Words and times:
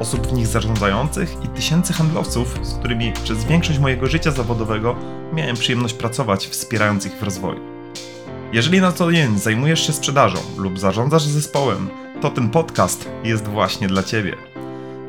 osób 0.00 0.26
w 0.26 0.32
nich 0.32 0.46
zarządzających 0.46 1.44
i 1.44 1.48
tysięcy 1.48 1.92
handlowców, 1.92 2.58
z 2.62 2.74
którymi 2.74 3.12
przez 3.24 3.44
większość 3.44 3.78
mojego 3.78 4.06
życia 4.06 4.30
zawodowego 4.30 4.96
miałem 5.32 5.56
przyjemność 5.56 5.94
pracować, 5.94 6.46
wspierając 6.46 7.06
ich 7.06 7.12
w 7.12 7.22
rozwoju. 7.22 7.60
Jeżeli 8.52 8.80
na 8.80 8.92
co 8.92 9.12
dzień 9.12 9.38
zajmujesz 9.38 9.86
się 9.86 9.92
sprzedażą 9.92 10.38
lub 10.56 10.78
zarządzasz 10.78 11.22
zespołem, 11.22 11.88
to 12.20 12.30
ten 12.30 12.50
podcast 12.50 13.08
jest 13.24 13.48
właśnie 13.48 13.88
dla 13.88 14.02
Ciebie. 14.02 14.36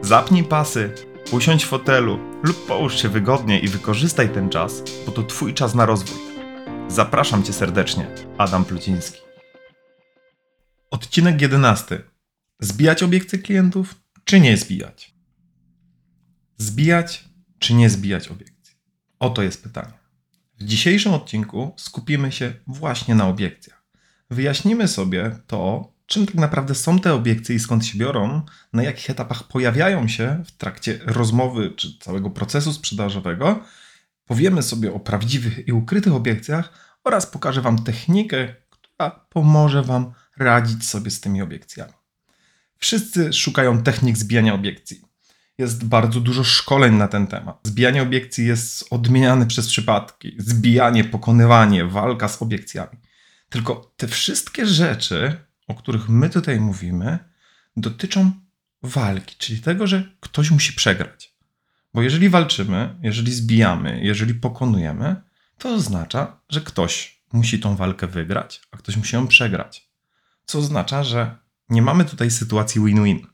Zapnij 0.02 0.44
pasy, 0.44 0.94
usiądź 1.32 1.66
w 1.66 1.68
fotelu 1.68 2.20
lub 2.44 2.66
połóż 2.68 3.02
się 3.02 3.10
wygodnie 3.10 3.60
i 3.60 3.68
wykorzystaj 3.68 4.30
ten 4.30 4.50
czas, 4.50 4.84
bo 5.06 5.12
to 5.12 5.24
Twój 5.24 5.54
czas 5.54 5.76
na 5.76 5.86
rozwój. 5.86 6.18
Zapraszam 6.88 7.44
Cię 7.44 7.54
serdecznie, 7.54 8.08
Adam 8.38 8.66
Pluciński. 8.66 9.22
Odcinek 10.92 11.42
11. 11.42 12.04
Zbijać 12.60 13.04
obiekcje 13.04 13.40
klientów, 13.40 13.96
czy 14.26 14.40
nie 14.40 14.58
zbijać? 14.58 15.16
Zbijać, 16.58 17.30
czy 17.60 17.74
nie 17.74 17.90
zbijać 17.90 18.28
obiekcji? 18.28 18.76
Oto 19.20 19.44
jest 19.44 19.64
pytanie. 19.64 19.94
W 20.60 20.64
dzisiejszym 20.64 21.14
odcinku 21.14 21.74
skupimy 21.78 22.32
się 22.32 22.54
właśnie 22.68 23.16
na 23.16 23.28
obiekcjach. 23.28 23.86
Wyjaśnimy 24.30 24.88
sobie 24.88 25.40
to, 25.48 25.94
czym 26.06 26.26
tak 26.26 26.36
naprawdę 26.36 26.76
są 26.76 27.00
te 27.00 27.14
obiekcje 27.14 27.56
i 27.56 27.60
skąd 27.60 27.86
się 27.86 27.98
biorą, 27.98 28.42
na 28.74 28.84
jakich 28.84 29.10
etapach 29.10 29.48
pojawiają 29.48 30.08
się 30.08 30.44
w 30.46 30.52
trakcie 30.52 31.00
rozmowy 31.06 31.74
czy 31.76 32.00
całego 32.00 32.30
procesu 32.30 32.74
sprzedażowego. 32.74 33.64
Powiemy 34.26 34.64
sobie 34.64 34.94
o 34.94 35.00
prawdziwych 35.00 35.68
i 35.68 35.72
ukrytych 35.72 36.14
obiekcjach 36.14 36.98
oraz 37.04 37.28
pokażę 37.28 37.62
Wam 37.62 37.84
technikę, 37.84 38.56
która 38.70 39.10
pomoże 39.30 39.84
Wam 39.84 40.14
radzić 40.38 40.88
sobie 40.88 41.12
z 41.12 41.22
tymi 41.22 41.42
obiekcjami. 41.42 41.94
Wszyscy 42.80 43.34
szukają 43.34 43.84
technik 43.84 44.18
zbijania 44.18 44.54
obiekcji. 44.54 45.02
Jest 45.58 45.86
bardzo 45.86 46.20
dużo 46.20 46.44
szkoleń 46.44 46.96
na 46.96 47.08
ten 47.08 47.28
temat. 47.28 47.60
Zbijanie 47.64 48.02
obiekcji 48.02 48.48
jest 48.48 48.86
odmieniane 48.90 49.46
przez 49.46 49.68
przypadki. 49.68 50.36
Zbijanie, 50.38 51.04
pokonywanie, 51.04 51.86
walka 51.86 52.28
z 52.28 52.42
obiekcjami. 52.42 52.98
Tylko 53.50 53.94
te 53.98 54.08
wszystkie 54.08 54.66
rzeczy, 54.66 55.36
o 55.68 55.76
których 55.76 56.10
my 56.10 56.30
tutaj 56.30 56.60
mówimy, 56.60 57.20
dotyczą 57.78 58.32
walki, 58.84 59.36
czyli 59.38 59.62
tego, 59.62 59.88
że 59.88 60.04
ktoś 60.20 60.52
musi 60.52 60.74
przegrać. 60.74 61.36
Bo 61.94 62.02
jeżeli 62.02 62.30
walczymy, 62.30 62.96
jeżeli 63.02 63.34
zbijamy, 63.34 64.00
jeżeli 64.04 64.34
pokonujemy, 64.34 65.16
to 65.58 65.74
oznacza, 65.74 66.40
że 66.50 66.62
ktoś 66.62 67.22
musi 67.34 67.60
tą 67.60 67.76
walkę 67.76 68.08
wygrać, 68.08 68.62
a 68.72 68.78
ktoś 68.78 68.98
musi 68.98 69.16
ją 69.16 69.28
przegrać. 69.28 69.90
Co 70.46 70.60
oznacza, 70.60 71.04
że 71.04 71.36
nie 71.70 71.82
mamy 71.82 72.06
tutaj 72.06 72.32
sytuacji 72.32 72.82
win-win. 72.82 73.28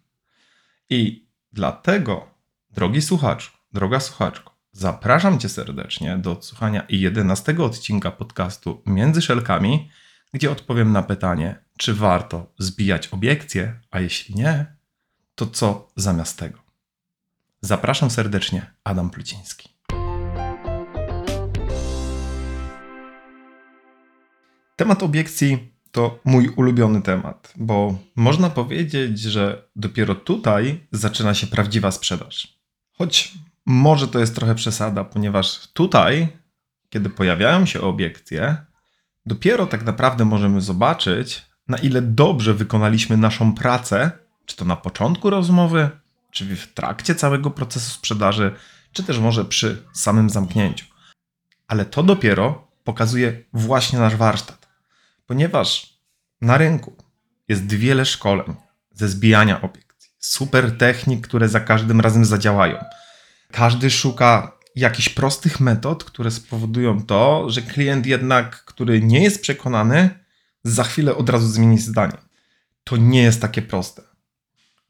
I 0.90 1.30
dlatego, 1.54 2.28
drogi 2.70 3.02
słuchaczu, 3.02 3.52
droga 3.74 4.00
słuchaczko, 4.00 4.58
zapraszam 4.72 5.40
Cię 5.40 5.50
serdecznie 5.50 6.18
do 6.18 6.32
odsłuchania 6.32 6.86
11 6.90 7.56
odcinka 7.60 8.12
podcastu 8.12 8.84
Między 8.86 9.22
Szelkami, 9.22 9.90
gdzie 10.34 10.52
odpowiem 10.52 10.92
na 10.92 11.04
pytanie, 11.04 11.64
czy 11.78 11.94
warto 11.94 12.54
zbijać 12.60 13.08
obiekcje, 13.08 13.80
a 13.92 14.00
jeśli 14.00 14.36
nie, 14.36 14.76
to 15.36 15.48
co 15.48 15.92
zamiast 15.96 16.40
tego. 16.40 16.60
Zapraszam 17.62 18.10
serdecznie, 18.10 18.74
Adam 18.84 19.10
Pluciński. 19.10 19.70
Temat 24.76 25.04
obiekcji 25.04 25.71
to 25.92 26.20
mój 26.26 26.50
ulubiony 26.50 27.02
temat, 27.02 27.54
bo 27.56 27.98
można 28.16 28.50
powiedzieć, 28.50 29.20
że 29.20 29.70
dopiero 29.76 30.16
tutaj 30.16 30.88
zaczyna 30.92 31.34
się 31.34 31.48
prawdziwa 31.48 31.92
sprzedaż. 31.92 32.60
Choć 32.98 33.34
może 33.66 34.08
to 34.08 34.20
jest 34.20 34.36
trochę 34.36 34.56
przesada, 34.56 35.04
ponieważ 35.04 35.68
tutaj, 35.74 36.28
kiedy 36.90 37.10
pojawiają 37.10 37.66
się 37.66 37.82
obiekcje, 37.82 38.58
dopiero 39.26 39.66
tak 39.66 39.86
naprawdę 39.86 40.26
możemy 40.26 40.62
zobaczyć, 40.62 41.46
na 41.68 41.78
ile 41.78 42.02
dobrze 42.02 42.54
wykonaliśmy 42.54 43.18
naszą 43.18 43.54
pracę, 43.54 44.12
czy 44.46 44.56
to 44.56 44.66
na 44.66 44.76
początku 44.76 45.30
rozmowy, 45.30 45.90
czy 46.32 46.56
w 46.56 46.74
trakcie 46.74 47.16
całego 47.16 47.52
procesu 47.52 47.92
sprzedaży, 47.92 48.52
czy 48.92 49.04
też 49.04 49.20
może 49.20 49.46
przy 49.46 49.84
samym 49.94 50.30
zamknięciu. 50.30 50.86
Ale 51.68 51.86
to 51.86 52.04
dopiero 52.04 52.68
pokazuje 52.84 53.44
właśnie 53.54 54.00
nasz 54.00 54.16
warsztat 54.16 54.61
ponieważ 55.32 56.00
na 56.42 56.58
rynku 56.58 56.96
jest 57.48 57.74
wiele 57.74 58.06
szkoleń 58.06 58.56
ze 58.94 59.08
zbijania 59.08 59.62
obiekcji, 59.62 60.12
super 60.20 60.78
technik, 60.78 61.28
które 61.28 61.50
za 61.50 61.60
każdym 61.60 62.02
razem 62.02 62.26
zadziałają. 62.26 62.78
Każdy 63.52 63.90
szuka 63.90 64.58
jakichś 64.76 65.10
prostych 65.10 65.60
metod, 65.60 66.04
które 66.04 66.32
spowodują 66.32 67.06
to, 67.06 67.50
że 67.50 67.62
klient 67.62 68.06
jednak, 68.06 68.66
który 68.66 69.02
nie 69.02 69.24
jest 69.24 69.42
przekonany, 69.42 70.10
za 70.64 70.84
chwilę 70.84 71.16
od 71.16 71.30
razu 71.30 71.48
zmieni 71.48 71.80
zdanie. 71.80 72.18
To 72.84 72.98
nie 72.98 73.24
jest 73.24 73.42
takie 73.42 73.62
proste. 73.62 74.02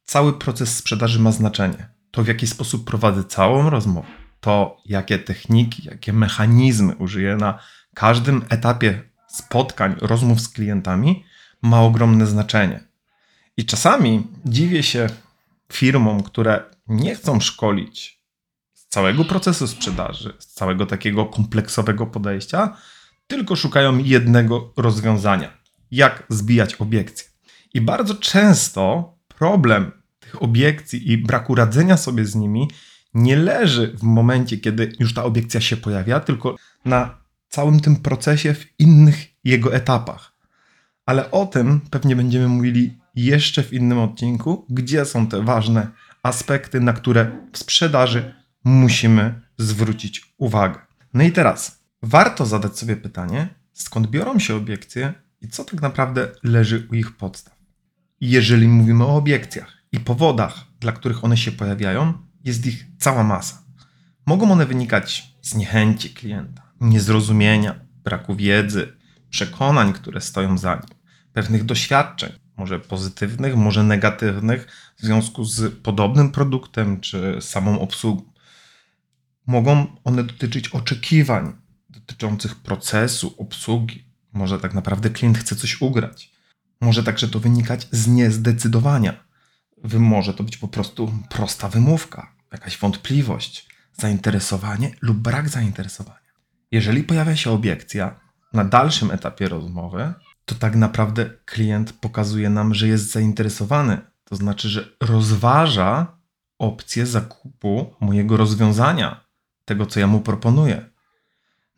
Cały 0.04 0.34
proces 0.34 0.78
sprzedaży 0.78 1.20
ma 1.20 1.32
znaczenie. 1.32 1.90
To, 2.12 2.24
w 2.24 2.28
jaki 2.28 2.48
sposób 2.48 2.86
prowadzę 2.86 3.24
całą 3.24 3.70
rozmowę, 3.70 4.08
to, 4.40 4.78
jakie 4.86 5.20
techniki, 5.20 5.84
jakie 5.88 6.14
mechanizmy 6.14 6.96
użyję 6.96 7.36
na 7.36 7.60
każdym 7.94 8.46
etapie 8.50 9.11
spotkań, 9.32 9.96
rozmów 10.02 10.42
z 10.42 10.50
klientami 10.50 11.24
ma 11.62 11.82
ogromne 11.82 12.26
znaczenie. 12.26 12.84
I 13.58 13.66
czasami 13.66 14.28
dziwię 14.46 14.84
się 14.84 15.08
firmom, 15.74 16.24
które 16.24 16.64
nie 16.88 17.16
chcą 17.16 17.40
szkolić 17.40 18.22
z 18.74 18.88
całego 18.88 19.26
procesu 19.26 19.68
sprzedaży, 19.68 20.34
z 20.40 20.48
całego 20.48 20.86
takiego 20.86 21.26
kompleksowego 21.26 22.08
podejścia, 22.08 22.78
tylko 23.28 23.56
szukają 23.56 23.98
jednego 23.98 24.74
rozwiązania 24.78 25.62
jak 25.92 26.24
zbijać 26.30 26.76
obiekcje. 26.76 27.28
I 27.74 27.82
bardzo 27.82 28.16
często 28.16 29.14
problem 29.28 29.92
tych 30.20 30.44
obiekcji 30.44 31.12
i 31.12 31.18
braku 31.18 31.56
radzenia 31.56 31.98
sobie 31.98 32.26
z 32.26 32.36
nimi 32.36 32.70
nie 33.14 33.36
leży 33.36 33.88
w 33.98 34.04
momencie, 34.04 34.58
kiedy 34.58 34.94
już 35.00 35.14
ta 35.14 35.24
obiekcja 35.24 35.62
się 35.62 35.78
pojawia, 35.78 36.20
tylko 36.20 36.56
na 36.86 37.21
całym 37.52 37.80
tym 37.80 37.96
procesie 37.96 38.54
w 38.54 38.80
innych 38.80 39.28
jego 39.44 39.76
etapach. 39.76 40.34
Ale 41.06 41.32
o 41.32 41.46
tym 41.46 41.82
pewnie 41.90 42.16
będziemy 42.16 42.48
mówili 42.48 42.98
jeszcze 43.16 43.64
w 43.64 43.74
innym 43.74 44.00
odcinku, 44.00 44.66
gdzie 44.70 45.06
są 45.06 45.28
te 45.28 45.44
ważne 45.44 45.88
aspekty, 46.24 46.80
na 46.80 46.94
które 46.94 47.32
w 47.54 47.58
sprzedaży 47.58 48.34
musimy 48.64 49.42
zwrócić 49.58 50.34
uwagę. 50.38 50.80
No 51.14 51.24
i 51.24 51.32
teraz 51.32 51.84
warto 52.02 52.46
zadać 52.46 52.80
sobie 52.80 52.96
pytanie, 52.96 53.48
skąd 53.74 54.08
biorą 54.08 54.40
się 54.40 54.56
obiekcje 54.56 55.14
i 55.42 55.48
co 55.48 55.64
tak 55.64 55.82
naprawdę 55.82 56.28
leży 56.44 56.88
u 56.92 56.96
ich 56.96 57.18
podstaw. 57.18 57.56
Jeżeli 58.22 58.68
mówimy 58.68 59.06
o 59.06 59.16
obiekcjach 59.16 59.78
i 59.92 60.00
powodach, 60.00 60.66
dla 60.80 60.92
których 60.92 61.24
one 61.24 61.38
się 61.38 61.52
pojawiają, 61.52 62.14
jest 62.44 62.66
ich 62.66 62.86
cała 62.98 63.24
masa. 63.24 63.64
Mogą 64.26 64.52
one 64.52 64.66
wynikać 64.66 65.36
z 65.42 65.56
niechęci 65.56 66.10
klienta, 66.10 66.71
niezrozumienia, 66.82 67.80
braku 68.04 68.36
wiedzy, 68.36 68.94
przekonań, 69.30 69.94
które 69.94 70.22
stoją 70.22 70.58
za 70.58 70.76
nim, 70.76 70.98
pewnych 71.34 71.64
doświadczeń, 71.64 72.32
może 72.58 72.80
pozytywnych, 72.80 73.56
może 73.56 73.84
negatywnych, 73.84 74.68
w 74.98 75.02
związku 75.02 75.44
z 75.44 75.76
podobnym 75.82 76.32
produktem 76.32 77.02
czy 77.02 77.38
samą 77.42 77.80
obsługą. 77.80 78.32
Mogą 79.48 79.88
one 80.04 80.24
dotyczyć 80.24 80.68
oczekiwań 80.70 81.54
dotyczących 81.90 82.56
procesu, 82.56 83.36
obsługi. 83.38 84.06
Może 84.34 84.60
tak 84.60 84.74
naprawdę 84.74 85.10
klient 85.10 85.38
chce 85.38 85.56
coś 85.56 85.82
ugrać. 85.82 86.32
Może 86.82 87.04
także 87.04 87.28
to 87.28 87.40
wynikać 87.40 87.88
z 87.92 88.08
niezdecydowania. 88.08 89.24
Może 89.94 90.34
to 90.34 90.44
być 90.44 90.58
po 90.58 90.68
prostu 90.68 91.14
prosta 91.30 91.70
wymówka, 91.70 92.34
jakaś 92.52 92.78
wątpliwość, 92.78 93.68
zainteresowanie 93.94 94.92
lub 95.02 95.18
brak 95.18 95.50
zainteresowania. 95.50 96.21
Jeżeli 96.72 97.04
pojawia 97.04 97.36
się 97.36 97.52
obiekcja 97.52 98.20
na 98.54 98.66
dalszym 98.66 99.12
etapie 99.12 99.50
rozmowy, 99.50 100.14
to 100.46 100.56
tak 100.56 100.76
naprawdę 100.76 101.30
klient 101.46 101.94
pokazuje 101.94 102.50
nam, 102.50 102.74
że 102.74 102.88
jest 102.88 103.12
zainteresowany. 103.12 104.02
To 104.24 104.36
znaczy, 104.36 104.70
że 104.70 104.96
rozważa 105.02 106.18
opcję 106.60 107.06
zakupu 107.06 107.96
mojego 108.00 108.38
rozwiązania, 108.38 109.26
tego 109.66 109.86
co 109.86 110.00
ja 110.00 110.08
mu 110.08 110.22
proponuję. 110.22 110.90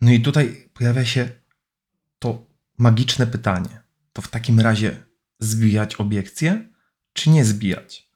No 0.01 0.11
i 0.11 0.21
tutaj 0.21 0.69
pojawia 0.73 1.05
się 1.05 1.29
magiczne 2.77 3.27
pytanie. 3.27 3.81
To 4.13 4.21
w 4.21 4.27
takim 4.27 4.59
razie 4.59 5.05
zbijać 5.39 5.95
obiekcje, 5.95 6.69
czy 7.13 7.29
nie 7.29 7.45
zbijać? 7.45 8.09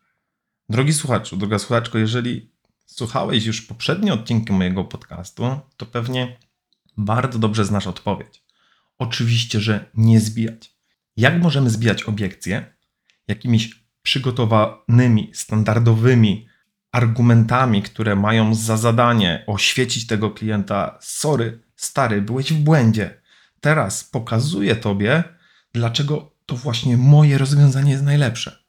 Drogi 0.70 0.94
słuchaczu, 0.94 1.38
droga 1.38 1.60
słuchaczko, 1.60 1.98
jeżeli 1.98 2.52
słuchałeś 2.86 3.46
już 3.46 3.62
poprzednie 3.62 4.14
odcinki 4.14 4.54
mojego 4.54 4.84
podcastu, 4.84 5.60
to 5.78 5.86
pewnie 5.86 6.38
bardzo 6.98 7.40
dobrze 7.40 7.66
znasz 7.66 7.88
odpowiedź. 7.88 8.44
Oczywiście, 8.98 9.60
że 9.60 9.90
nie 9.94 10.20
zbijać. 10.20 10.78
Jak 11.18 11.42
możemy 11.42 11.70
zbijać 11.70 12.04
obiekcje? 12.04 12.74
Jakimiś 13.28 13.84
przygotowanymi, 14.02 15.32
standardowymi 15.34 16.48
argumentami, 16.92 17.82
które 17.82 18.16
mają 18.16 18.56
za 18.56 18.78
zadanie 18.78 19.44
oświecić 19.48 20.08
tego 20.08 20.32
klienta. 20.32 20.98
Sorry, 21.02 21.62
stary, 21.76 22.22
byłeś 22.22 22.54
w 22.54 22.58
błędzie. 22.58 23.22
Teraz 23.62 24.04
pokazuję 24.04 24.76
tobie, 24.76 25.24
dlaczego 25.74 26.32
to 26.46 26.56
właśnie 26.56 26.98
moje 26.98 27.38
rozwiązanie 27.38 27.92
jest 27.92 28.04
najlepsze. 28.04 28.64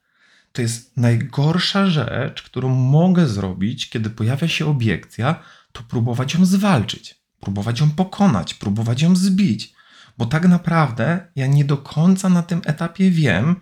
To 0.53 0.63
jest 0.63 0.97
najgorsza 0.97 1.87
rzecz, 1.87 2.43
którą 2.43 2.69
mogę 2.69 3.27
zrobić, 3.27 3.91
kiedy 3.91 4.11
pojawia 4.11 4.49
się 4.49 4.67
obiekcja, 4.67 5.43
to 5.73 5.83
próbować 5.83 6.35
ją 6.35 6.45
zwalczyć, 6.45 7.18
próbować 7.41 7.81
ją 7.81 7.91
pokonać, 7.91 8.55
próbować 8.55 9.03
ją 9.03 9.17
zbić, 9.17 9.75
bo 10.19 10.27
tak 10.27 10.49
naprawdę 10.49 11.29
ja 11.37 11.47
nie 11.47 11.65
do 11.65 11.77
końca 11.77 12.29
na 12.29 12.43
tym 12.43 12.61
etapie 12.65 13.11
wiem, 13.11 13.61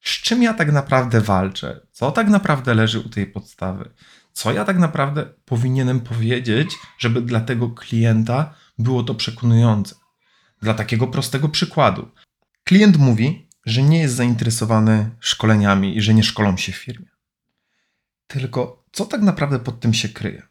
z 0.00 0.10
czym 0.10 0.42
ja 0.42 0.54
tak 0.54 0.72
naprawdę 0.72 1.20
walczę, 1.20 1.80
co 1.92 2.10
tak 2.10 2.28
naprawdę 2.28 2.74
leży 2.74 3.00
u 3.00 3.08
tej 3.08 3.26
podstawy, 3.26 3.90
co 4.32 4.52
ja 4.52 4.64
tak 4.64 4.78
naprawdę 4.78 5.26
powinienem 5.44 6.00
powiedzieć, 6.00 6.70
żeby 6.98 7.22
dla 7.22 7.40
tego 7.40 7.70
klienta 7.70 8.54
było 8.78 9.02
to 9.02 9.14
przekonujące. 9.14 9.94
Dla 10.62 10.74
takiego 10.74 11.06
prostego 11.06 11.48
przykładu. 11.48 12.10
Klient 12.64 12.96
mówi, 12.96 13.48
że 13.66 13.82
nie 13.82 13.98
jest 13.98 14.14
zainteresowany 14.14 15.10
szkoleniami 15.20 15.96
i 15.96 16.02
że 16.02 16.14
nie 16.14 16.22
szkolą 16.22 16.56
się 16.56 16.72
w 16.72 16.76
firmie. 16.76 17.06
Tylko 18.26 18.84
co 18.92 19.06
tak 19.06 19.22
naprawdę 19.22 19.58
pod 19.58 19.80
tym 19.80 19.94
się 19.94 20.08
kryje? 20.08 20.42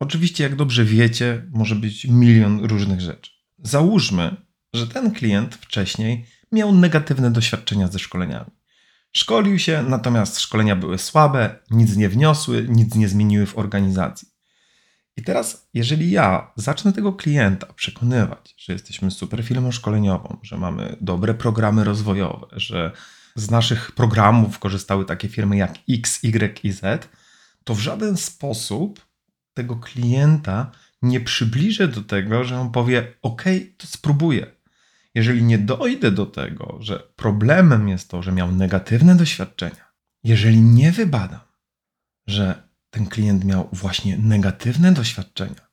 Oczywiście, 0.00 0.44
jak 0.44 0.56
dobrze 0.56 0.84
wiecie, 0.84 1.46
może 1.50 1.74
być 1.74 2.04
milion 2.04 2.64
różnych 2.64 3.00
rzeczy. 3.00 3.30
Załóżmy, 3.58 4.36
że 4.72 4.86
ten 4.86 5.12
klient 5.12 5.54
wcześniej 5.54 6.26
miał 6.52 6.72
negatywne 6.74 7.30
doświadczenia 7.30 7.88
ze 7.88 7.98
szkoleniami. 7.98 8.50
Szkolił 9.12 9.58
się, 9.58 9.84
natomiast 9.88 10.40
szkolenia 10.40 10.76
były 10.76 10.98
słabe, 10.98 11.58
nic 11.70 11.96
nie 11.96 12.08
wniosły, 12.08 12.66
nic 12.68 12.94
nie 12.94 13.08
zmieniły 13.08 13.46
w 13.46 13.58
organizacji. 13.58 14.28
I 15.16 15.22
teraz, 15.22 15.68
jeżeli 15.74 16.10
ja 16.10 16.52
zacznę 16.56 16.92
tego 16.92 17.12
klienta 17.12 17.66
przekonywać, 17.72 18.54
że 18.58 18.72
jesteśmy 18.72 19.10
super 19.10 19.44
firmą 19.44 19.72
szkoleniową, 19.72 20.38
że 20.42 20.56
mamy 20.56 20.96
dobre 21.00 21.34
programy 21.34 21.84
rozwojowe, 21.84 22.46
że 22.52 22.92
z 23.34 23.50
naszych 23.50 23.92
programów 23.92 24.58
korzystały 24.58 25.04
takie 25.04 25.28
firmy 25.28 25.56
jak 25.56 25.74
X, 25.90 26.24
Y 26.24 26.64
i 26.64 26.72
Z, 26.72 27.08
to 27.64 27.74
w 27.74 27.80
żaden 27.80 28.16
sposób 28.16 29.07
tego 29.58 29.76
klienta 29.76 30.70
nie 31.02 31.20
przybliżę 31.20 31.88
do 31.88 32.02
tego, 32.02 32.44
że 32.44 32.60
on 32.60 32.70
powie: 32.70 33.14
OK, 33.22 33.44
to 33.76 33.86
spróbuję. 33.86 34.46
Jeżeli 35.14 35.42
nie 35.42 35.58
dojdę 35.58 36.10
do 36.10 36.26
tego, 36.26 36.78
że 36.80 36.98
problemem 37.16 37.88
jest 37.88 38.10
to, 38.10 38.22
że 38.22 38.32
miał 38.32 38.52
negatywne 38.52 39.16
doświadczenia, 39.16 39.84
jeżeli 40.24 40.60
nie 40.60 40.92
wybadam, 40.92 41.40
że 42.26 42.68
ten 42.90 43.06
klient 43.06 43.44
miał 43.44 43.68
właśnie 43.72 44.18
negatywne 44.18 44.92
doświadczenia, 44.92 45.68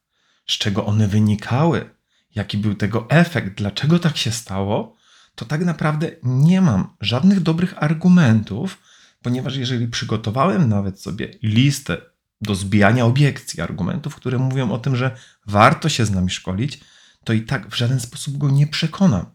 z 0.48 0.54
czego 0.58 0.86
one 0.86 1.08
wynikały, 1.08 1.90
jaki 2.36 2.58
był 2.58 2.76
tego 2.76 3.10
efekt, 3.10 3.58
dlaczego 3.58 4.00
tak 4.00 4.18
się 4.18 4.32
stało, 4.32 4.96
to 5.36 5.46
tak 5.46 5.66
naprawdę 5.66 6.12
nie 6.24 6.62
mam 6.62 6.96
żadnych 7.02 7.40
dobrych 7.40 7.84
argumentów, 7.84 8.82
ponieważ 9.22 9.56
jeżeli 9.56 9.88
przygotowałem 9.88 10.70
nawet 10.70 11.02
sobie 11.02 11.32
listę 11.44 12.15
do 12.46 12.56
zbijania 12.56 13.06
obiekcji, 13.06 13.62
argumentów, 13.62 14.16
które 14.16 14.38
mówią 14.38 14.72
o 14.72 14.78
tym, 14.78 14.96
że 14.96 15.18
warto 15.48 15.90
się 15.90 16.06
z 16.06 16.12
nami 16.12 16.30
szkolić, 16.30 16.80
to 17.24 17.34
i 17.34 17.42
tak 17.42 17.70
w 17.70 17.76
żaden 17.76 18.00
sposób 18.00 18.38
go 18.38 18.50
nie 18.50 18.68
przekonam, 18.68 19.26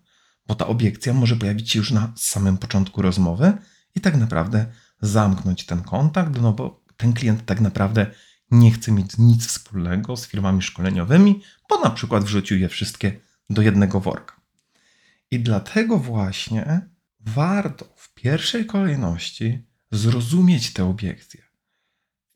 bo 0.47 0.55
ta 0.55 0.67
obiekcja 0.67 1.13
może 1.13 1.37
pojawić 1.37 1.71
się 1.71 1.79
już 1.79 1.91
na 1.91 2.13
samym 2.17 2.59
początku 2.59 3.03
rozmowy 3.03 3.53
i 3.95 4.01
tak 4.01 4.17
naprawdę 4.17 4.67
zamknąć 5.01 5.67
ten 5.67 5.83
kontakt, 5.83 6.41
no 6.41 6.53
bo 6.53 6.85
ten 6.97 7.13
klient 7.13 7.47
tak 7.47 7.61
naprawdę 7.61 8.07
nie 8.51 8.71
chce 8.71 8.93
mieć 8.93 9.19
nic 9.19 9.47
wspólnego 9.47 10.17
z 10.17 10.27
firmami 10.27 10.63
szkoleniowymi, 10.63 11.43
bo 11.69 11.81
na 11.81 11.91
przykład 11.91 12.25
wrzucił 12.25 12.59
je 12.59 12.69
wszystkie 12.69 13.21
do 13.51 13.63
jednego 13.63 14.01
worka. 14.01 14.41
I 15.31 15.41
dlatego 15.41 15.99
właśnie 15.99 16.81
warto 17.21 17.93
w 17.97 18.15
pierwszej 18.15 18.67
kolejności 18.67 19.67
zrozumieć 19.91 20.73
te 20.73 20.85
obiekcje. 20.85 21.50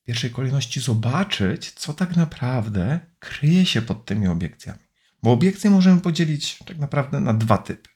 Pierwszej 0.04 0.30
kolejności 0.30 0.80
zobaczyć, 0.80 1.72
co 1.72 1.94
tak 1.94 2.16
naprawdę 2.16 3.00
kryje 3.18 3.66
się 3.66 3.82
pod 3.82 4.04
tymi 4.04 4.28
obiekcjami. 4.28 4.78
Bo 5.22 5.32
obiekcje 5.32 5.70
możemy 5.70 6.00
podzielić 6.00 6.58
tak 6.58 6.78
naprawdę 6.78 7.20
na 7.20 7.34
dwa 7.34 7.58
typy. 7.58 7.90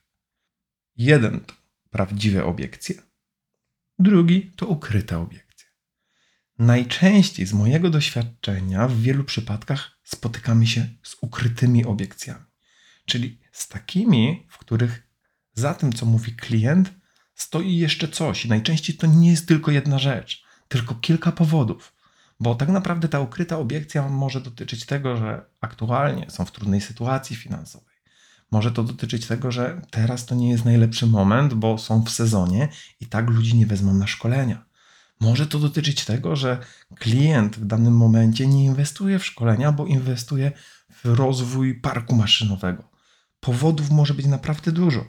Jeden 0.97 1.39
to 1.39 1.53
prawdziwe 1.89 2.45
obiekcje, 2.45 2.95
drugi 3.99 4.51
to 4.55 4.67
ukryte 4.67 5.17
obiekcje. 5.17 5.67
Najczęściej 6.59 7.45
z 7.45 7.53
mojego 7.53 7.89
doświadczenia 7.89 8.87
w 8.87 9.01
wielu 9.01 9.23
przypadkach 9.23 9.99
spotykamy 10.03 10.67
się 10.67 10.87
z 11.03 11.15
ukrytymi 11.21 11.85
obiekcjami, 11.85 12.45
czyli 13.05 13.39
z 13.51 13.67
takimi, 13.67 14.47
w 14.49 14.57
których 14.57 15.07
za 15.53 15.73
tym, 15.73 15.93
co 15.93 16.05
mówi 16.05 16.35
klient, 16.35 16.93
stoi 17.35 17.77
jeszcze 17.77 18.07
coś. 18.07 18.45
I 18.45 18.49
najczęściej 18.49 18.97
to 18.97 19.07
nie 19.07 19.29
jest 19.31 19.47
tylko 19.47 19.71
jedna 19.71 19.99
rzecz, 19.99 20.43
tylko 20.67 20.95
kilka 20.95 21.31
powodów. 21.31 21.98
Bo 22.39 22.55
tak 22.55 22.69
naprawdę 22.69 23.07
ta 23.07 23.19
ukryta 23.19 23.57
obiekcja 23.57 24.09
może 24.09 24.41
dotyczyć 24.41 24.85
tego, 24.85 25.17
że 25.17 25.45
aktualnie 25.61 26.29
są 26.29 26.45
w 26.45 26.51
trudnej 26.51 26.81
sytuacji 26.81 27.35
finansowej. 27.35 27.95
Może 28.51 28.71
to 28.71 28.83
dotyczyć 28.83 29.27
tego, 29.27 29.51
że 29.51 29.81
teraz 29.91 30.25
to 30.25 30.35
nie 30.35 30.49
jest 30.49 30.65
najlepszy 30.65 31.07
moment, 31.07 31.53
bo 31.53 31.77
są 31.77 32.03
w 32.03 32.09
sezonie 32.09 32.69
i 32.99 33.05
tak 33.05 33.29
ludzi 33.29 33.55
nie 33.55 33.65
wezmą 33.65 33.93
na 33.93 34.07
szkolenia. 34.07 34.65
Może 35.19 35.47
to 35.47 35.59
dotyczyć 35.59 36.05
tego, 36.05 36.35
że 36.35 36.57
klient 36.95 37.55
w 37.55 37.65
danym 37.65 37.97
momencie 37.97 38.47
nie 38.47 38.65
inwestuje 38.65 39.19
w 39.19 39.25
szkolenia, 39.25 39.71
bo 39.71 39.85
inwestuje 39.85 40.51
w 40.89 41.05
rozwój 41.05 41.75
parku 41.75 42.15
maszynowego. 42.15 42.89
Powodów 43.39 43.91
może 43.91 44.13
być 44.13 44.25
naprawdę 44.25 44.71
dużo. 44.71 45.05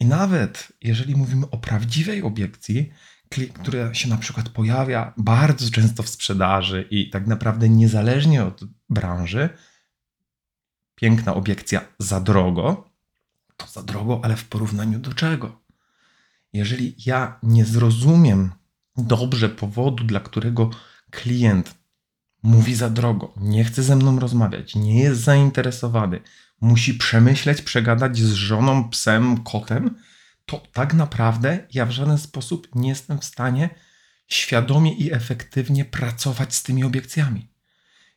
I 0.00 0.06
nawet 0.06 0.72
jeżeli 0.82 1.16
mówimy 1.16 1.50
o 1.50 1.58
prawdziwej 1.58 2.22
obiekcji, 2.22 2.90
która 3.30 3.94
się 3.94 4.08
na 4.08 4.16
przykład 4.16 4.48
pojawia 4.48 5.12
bardzo 5.16 5.70
często 5.70 6.02
w 6.02 6.08
sprzedaży 6.08 6.88
i 6.90 7.10
tak 7.10 7.26
naprawdę 7.26 7.68
niezależnie 7.68 8.44
od 8.44 8.60
branży, 8.88 9.48
piękna 10.94 11.34
obiekcja 11.34 11.80
za 11.98 12.20
drogo, 12.20 12.90
to 13.56 13.66
za 13.66 13.82
drogo, 13.82 14.20
ale 14.22 14.36
w 14.36 14.44
porównaniu 14.44 14.98
do 14.98 15.14
czego? 15.14 15.60
Jeżeli 16.52 16.94
ja 17.06 17.38
nie 17.42 17.64
zrozumiem 17.64 18.50
dobrze 18.96 19.48
powodu, 19.48 20.04
dla 20.04 20.20
którego 20.20 20.70
klient 21.10 21.74
mówi 22.42 22.74
za 22.74 22.90
drogo, 22.90 23.34
nie 23.36 23.64
chce 23.64 23.82
ze 23.82 23.96
mną 23.96 24.18
rozmawiać, 24.20 24.74
nie 24.74 25.00
jest 25.02 25.20
zainteresowany, 25.20 26.20
musi 26.60 26.94
przemyśleć, 26.94 27.62
przegadać 27.62 28.18
z 28.18 28.32
żoną, 28.32 28.88
psem, 28.88 29.36
kotem, 29.44 29.94
to 30.50 30.62
tak 30.72 30.94
naprawdę 30.94 31.66
ja 31.74 31.86
w 31.86 31.90
żaden 31.90 32.18
sposób 32.18 32.68
nie 32.74 32.88
jestem 32.88 33.18
w 33.18 33.24
stanie 33.24 33.70
świadomie 34.26 34.92
i 34.94 35.12
efektywnie 35.12 35.84
pracować 35.84 36.54
z 36.54 36.62
tymi 36.62 36.84
obiekcjami. 36.84 37.48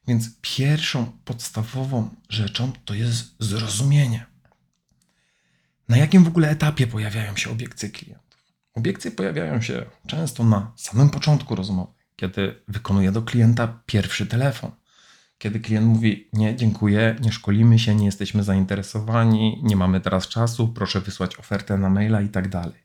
Więc 0.07 0.29
pierwszą 0.41 1.11
podstawową 1.25 2.09
rzeczą 2.29 2.71
to 2.85 2.93
jest 2.93 3.35
zrozumienie. 3.39 4.25
Na 5.89 5.97
jakim 5.97 6.23
w 6.23 6.27
ogóle 6.27 6.49
etapie 6.49 6.87
pojawiają 6.87 7.35
się 7.35 7.51
obiekcje 7.51 7.89
klientów? 7.89 8.43
Obiekcje 8.73 9.11
pojawiają 9.11 9.61
się 9.61 9.85
często 10.07 10.43
na 10.43 10.73
samym 10.75 11.09
początku 11.09 11.55
rozmowy, 11.55 11.93
kiedy 12.15 12.63
wykonuje 12.67 13.11
do 13.11 13.21
klienta 13.21 13.81
pierwszy 13.85 14.25
telefon. 14.25 14.71
Kiedy 15.43 15.59
klient 15.59 15.87
mówi: 15.87 16.29
Nie, 16.33 16.55
dziękuję, 16.55 17.15
nie 17.21 17.31
szkolimy 17.31 17.79
się, 17.79 17.95
nie 17.95 18.05
jesteśmy 18.05 18.43
zainteresowani, 18.43 19.59
nie 19.63 19.75
mamy 19.75 20.01
teraz 20.01 20.27
czasu, 20.27 20.67
proszę 20.67 21.01
wysłać 21.01 21.39
ofertę 21.39 21.77
na 21.77 21.89
maila 21.89 22.21
i 22.21 22.29
tak 22.29 22.49
dalej. 22.49 22.83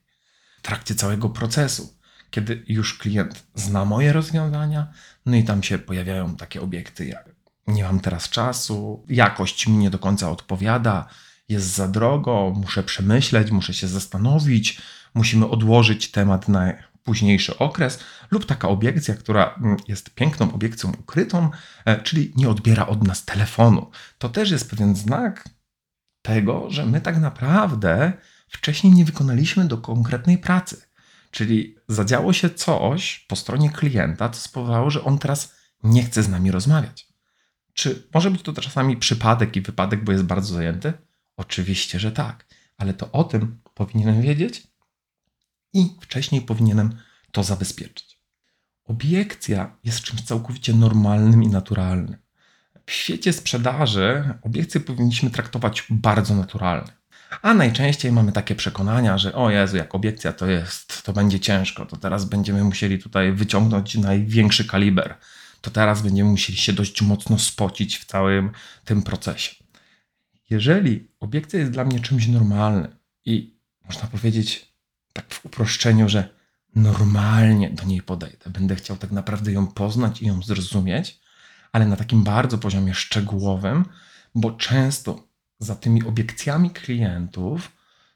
W 0.59 0.61
trakcie 0.61 0.95
całego 0.95 1.29
procesu, 1.29 1.93
kiedy 2.31 2.63
już 2.67 2.97
klient 2.97 3.43
zna 3.55 3.85
moje 3.85 4.13
rozwiązania, 4.13 4.87
no 5.25 5.35
i 5.35 5.43
tam 5.43 5.63
się 5.63 5.79
pojawiają 5.79 6.35
takie 6.35 6.61
obiekty 6.61 7.05
jak 7.05 7.29
nie 7.67 7.83
mam 7.83 7.99
teraz 7.99 8.29
czasu, 8.29 9.05
jakość 9.09 9.67
mi 9.67 9.77
nie 9.77 9.89
do 9.89 9.99
końca 9.99 10.31
odpowiada, 10.31 11.07
jest 11.49 11.75
za 11.75 11.87
drogo, 11.87 12.53
muszę 12.55 12.83
przemyśleć, 12.83 13.51
muszę 13.51 13.73
się 13.73 13.87
zastanowić, 13.87 14.81
musimy 15.13 15.47
odłożyć 15.49 16.11
temat 16.11 16.47
na 16.47 16.73
późniejszy 17.09 17.57
okres, 17.57 17.99
lub 18.31 18.45
taka 18.45 18.67
obiekcja, 18.67 19.15
która 19.15 19.55
mm, 19.55 19.77
jest 19.87 20.15
piękną 20.15 20.53
obiekcją 20.53 20.91
ukrytą, 20.99 21.49
e, 21.85 22.01
czyli 22.01 22.33
nie 22.35 22.49
odbiera 22.49 22.87
od 22.87 23.07
nas 23.07 23.25
telefonu. 23.25 23.91
To 24.17 24.29
też 24.29 24.51
jest 24.51 24.69
pewien 24.69 24.95
znak 24.95 25.49
tego, 26.21 26.69
że 26.69 26.85
my 26.85 27.01
tak 27.01 27.19
naprawdę 27.19 28.13
wcześniej 28.47 28.93
nie 28.93 29.05
wykonaliśmy 29.05 29.65
do 29.65 29.77
konkretnej 29.77 30.37
pracy. 30.37 30.81
Czyli 31.31 31.75
zadziało 31.87 32.33
się 32.33 32.49
coś 32.49 33.25
po 33.29 33.35
stronie 33.35 33.69
klienta, 33.69 34.29
co 34.29 34.41
spowodowało, 34.41 34.89
że 34.89 35.03
on 35.03 35.19
teraz 35.19 35.55
nie 35.83 36.03
chce 36.03 36.23
z 36.23 36.29
nami 36.29 36.51
rozmawiać. 36.51 37.07
Czy 37.73 38.07
może 38.13 38.31
być 38.31 38.41
to 38.41 38.53
czasami 38.53 38.97
przypadek 38.97 39.55
i 39.55 39.61
wypadek, 39.61 40.03
bo 40.03 40.11
jest 40.11 40.23
bardzo 40.23 40.53
zajęty? 40.53 40.93
Oczywiście, 41.37 41.99
że 41.99 42.11
tak, 42.11 42.45
ale 42.77 42.93
to 42.93 43.11
o 43.11 43.23
tym 43.23 43.61
powinienem 43.73 44.21
wiedzieć 44.21 44.68
i 45.73 45.97
wcześniej 46.01 46.41
powinienem 46.41 46.97
to 47.31 47.43
zabezpieczyć. 47.43 48.19
Obiekcja 48.85 49.77
jest 49.83 50.01
czymś 50.01 50.21
całkowicie 50.21 50.73
normalnym 50.73 51.43
i 51.43 51.47
naturalnym. 51.47 52.17
W 52.85 52.91
świecie 52.91 53.33
sprzedaży 53.33 54.33
obiekcje 54.41 54.81
powinniśmy 54.81 55.29
traktować 55.29 55.83
bardzo 55.89 56.35
naturalnie. 56.35 56.91
A 57.41 57.53
najczęściej 57.53 58.11
mamy 58.11 58.31
takie 58.31 58.55
przekonania, 58.55 59.17
że 59.17 59.33
o 59.33 59.51
Jezu, 59.51 59.77
jak 59.77 59.95
obiekcja 59.95 60.33
to 60.33 60.47
jest, 60.47 61.03
to 61.03 61.13
będzie 61.13 61.39
ciężko, 61.39 61.85
to 61.85 61.97
teraz 61.97 62.25
będziemy 62.25 62.63
musieli 62.63 62.99
tutaj 62.99 63.33
wyciągnąć 63.33 63.95
największy 63.95 64.65
kaliber, 64.65 65.17
to 65.61 65.71
teraz 65.71 66.01
będziemy 66.01 66.29
musieli 66.29 66.57
się 66.57 66.73
dość 66.73 67.01
mocno 67.01 67.39
spocić 67.39 67.97
w 67.97 68.05
całym 68.05 68.51
tym 68.85 69.01
procesie. 69.01 69.55
Jeżeli 70.49 71.07
obiekcja 71.19 71.59
jest 71.59 71.71
dla 71.71 71.85
mnie 71.85 71.99
czymś 71.99 72.27
normalnym 72.27 72.95
i 73.25 73.59
można 73.85 74.07
powiedzieć 74.07 74.68
tak 75.13 75.33
w 75.33 75.45
uproszczeniu, 75.45 76.09
że 76.09 76.29
normalnie 76.75 77.69
do 77.69 77.83
niej 77.83 78.01
podejdę, 78.01 78.49
będę 78.49 78.75
chciał 78.75 78.97
tak 78.97 79.11
naprawdę 79.11 79.51
ją 79.51 79.67
poznać 79.67 80.21
i 80.21 80.25
ją 80.25 80.41
zrozumieć, 80.41 81.19
ale 81.71 81.85
na 81.85 81.95
takim 81.95 82.23
bardzo 82.23 82.57
poziomie 82.57 82.93
szczegółowym, 82.93 83.85
bo 84.35 84.51
często 84.51 85.27
za 85.59 85.75
tymi 85.75 86.03
obiekcjami 86.03 86.71
klientów 86.71 87.71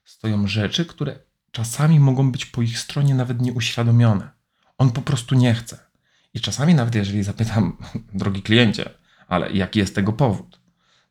stoją 0.05 0.47
rzeczy, 0.47 0.85
które 0.85 1.19
czasami 1.51 1.99
mogą 1.99 2.31
być 2.31 2.45
po 2.45 2.61
ich 2.61 2.79
stronie 2.79 3.15
nawet 3.15 3.41
nieuświadomione. 3.41 4.29
On 4.77 4.91
po 4.91 5.01
prostu 5.01 5.35
nie 5.35 5.53
chce. 5.53 5.79
I 6.33 6.39
czasami 6.39 6.75
nawet 6.75 6.95
jeżeli 6.95 7.23
zapytam, 7.23 7.77
drogi 8.13 8.41
kliencie, 8.41 8.89
ale 9.27 9.51
jaki 9.51 9.79
jest 9.79 9.95
tego 9.95 10.13
powód, 10.13 10.59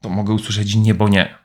to 0.01 0.09
mogę 0.09 0.33
usłyszeć 0.33 0.75
nie, 0.75 0.95
bo 0.95 1.09
nie. 1.09 1.42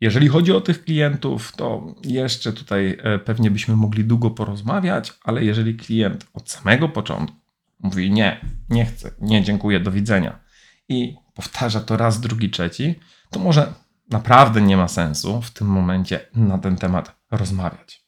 Jeżeli 0.00 0.28
chodzi 0.28 0.52
o 0.52 0.60
tych 0.60 0.84
klientów, 0.84 1.52
to 1.56 1.94
jeszcze 2.04 2.52
tutaj 2.52 2.98
e, 3.02 3.18
pewnie 3.18 3.50
byśmy 3.50 3.76
mogli 3.76 4.04
długo 4.04 4.30
porozmawiać, 4.30 5.12
ale 5.24 5.44
jeżeli 5.44 5.76
klient 5.76 6.26
od 6.34 6.50
samego 6.50 6.88
początku 6.88 7.36
mówi 7.80 8.10
nie, 8.10 8.40
nie 8.68 8.84
chcę, 8.84 9.10
nie, 9.20 9.42
dziękuję, 9.42 9.80
do 9.80 9.92
widzenia 9.92 10.38
i 10.88 11.16
powtarza 11.34 11.80
to 11.80 11.96
raz, 11.96 12.20
drugi, 12.20 12.50
trzeci, 12.50 12.94
to 13.30 13.40
może 13.40 13.72
naprawdę 14.10 14.62
nie 14.62 14.76
ma 14.76 14.88
sensu 14.88 15.42
w 15.42 15.50
tym 15.50 15.66
momencie 15.66 16.20
na 16.34 16.58
ten 16.58 16.76
temat 16.76 17.16
rozmawiać. 17.30 18.04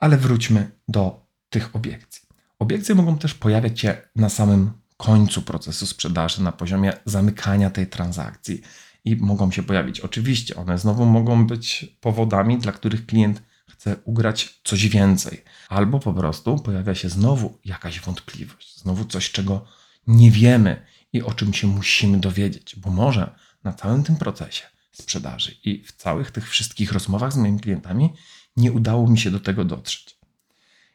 Ale 0.00 0.16
wróćmy 0.16 0.70
do 0.88 1.26
tych 1.48 1.76
obiekcji. 1.76 2.22
Obiekcje 2.58 2.94
mogą 2.94 3.18
też 3.18 3.34
pojawiać 3.34 3.80
się 3.80 3.96
na 4.16 4.28
samym 4.28 4.70
końcu 4.96 5.42
procesu 5.42 5.86
sprzedaży, 5.86 6.42
na 6.42 6.52
poziomie 6.52 6.92
zamykania 7.04 7.70
tej 7.70 7.86
transakcji 7.86 8.62
i 9.04 9.16
mogą 9.16 9.50
się 9.50 9.62
pojawić. 9.62 10.00
Oczywiście 10.00 10.56
one 10.56 10.78
znowu 10.78 11.06
mogą 11.06 11.46
być 11.46 11.96
powodami, 12.00 12.58
dla 12.58 12.72
których 12.72 13.06
klient 13.06 13.42
chce 13.68 13.96
ugrać 14.04 14.60
coś 14.64 14.88
więcej, 14.88 15.44
albo 15.68 16.00
po 16.00 16.14
prostu 16.14 16.56
pojawia 16.56 16.94
się 16.94 17.08
znowu 17.08 17.58
jakaś 17.64 18.00
wątpliwość, 18.00 18.80
znowu 18.80 19.04
coś, 19.04 19.30
czego 19.30 19.64
nie 20.06 20.30
wiemy 20.30 20.86
i 21.12 21.22
o 21.22 21.34
czym 21.34 21.54
się 21.54 21.66
musimy 21.66 22.18
dowiedzieć, 22.18 22.76
bo 22.76 22.90
może 22.90 23.34
na 23.64 23.72
całym 23.72 24.02
tym 24.02 24.16
procesie 24.16 24.66
sprzedaży 24.92 25.54
i 25.64 25.84
w 25.84 25.92
całych 25.92 26.30
tych 26.30 26.50
wszystkich 26.50 26.92
rozmowach 26.92 27.32
z 27.32 27.36
moimi 27.36 27.60
klientami 27.60 28.12
nie 28.56 28.72
udało 28.72 29.08
mi 29.08 29.18
się 29.18 29.30
do 29.30 29.40
tego 29.40 29.64
dotrzeć. 29.64 30.18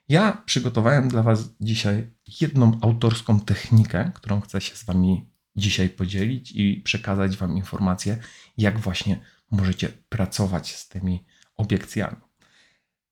Ja 0.09 0.43
przygotowałem 0.45 1.07
dla 1.07 1.23
Was 1.23 1.49
dzisiaj 1.61 2.11
jedną 2.41 2.79
autorską 2.81 3.39
technikę, 3.39 4.11
którą 4.15 4.41
chcę 4.41 4.61
się 4.61 4.75
z 4.75 4.83
Wami 4.83 5.32
dzisiaj 5.55 5.89
podzielić 5.89 6.51
i 6.51 6.81
przekazać 6.81 7.37
Wam 7.37 7.57
informacje, 7.57 8.17
jak 8.57 8.79
właśnie 8.79 9.19
możecie 9.51 9.89
pracować 9.89 10.75
z 10.75 10.87
tymi 10.87 11.25
obiekcjami. 11.55 12.17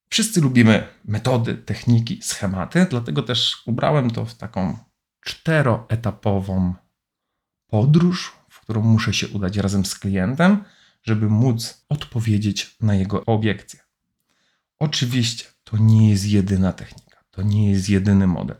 Wszyscy 0.10 0.42
lubimy 0.42 0.88
metody, 1.06 1.56
techniki, 1.56 2.22
schematy, 2.22 2.88
dlatego 2.90 3.24
też 3.24 3.64
ubrałem 3.66 4.12
to 4.12 4.26
w 4.26 4.36
taką 4.36 4.78
czteroetapową 5.22 6.74
podróż, 7.68 8.34
w 8.50 8.60
którą 8.60 8.82
muszę 8.82 9.14
się 9.14 9.28
udać 9.28 9.58
razem 9.58 9.86
z 9.86 10.00
klientem, 10.00 10.64
żeby 11.04 11.30
móc 11.30 11.86
odpowiedzieć 11.90 12.76
na 12.82 12.96
jego 12.96 13.26
obiekcje. 13.26 13.80
Oczywiście 14.80 15.46
to 15.64 15.78
nie 15.78 16.10
jest 16.10 16.26
jedyna 16.26 16.74
technika, 16.74 17.24
to 17.32 17.42
nie 17.42 17.72
jest 17.72 17.90
jedyny 17.90 18.28
model. 18.28 18.58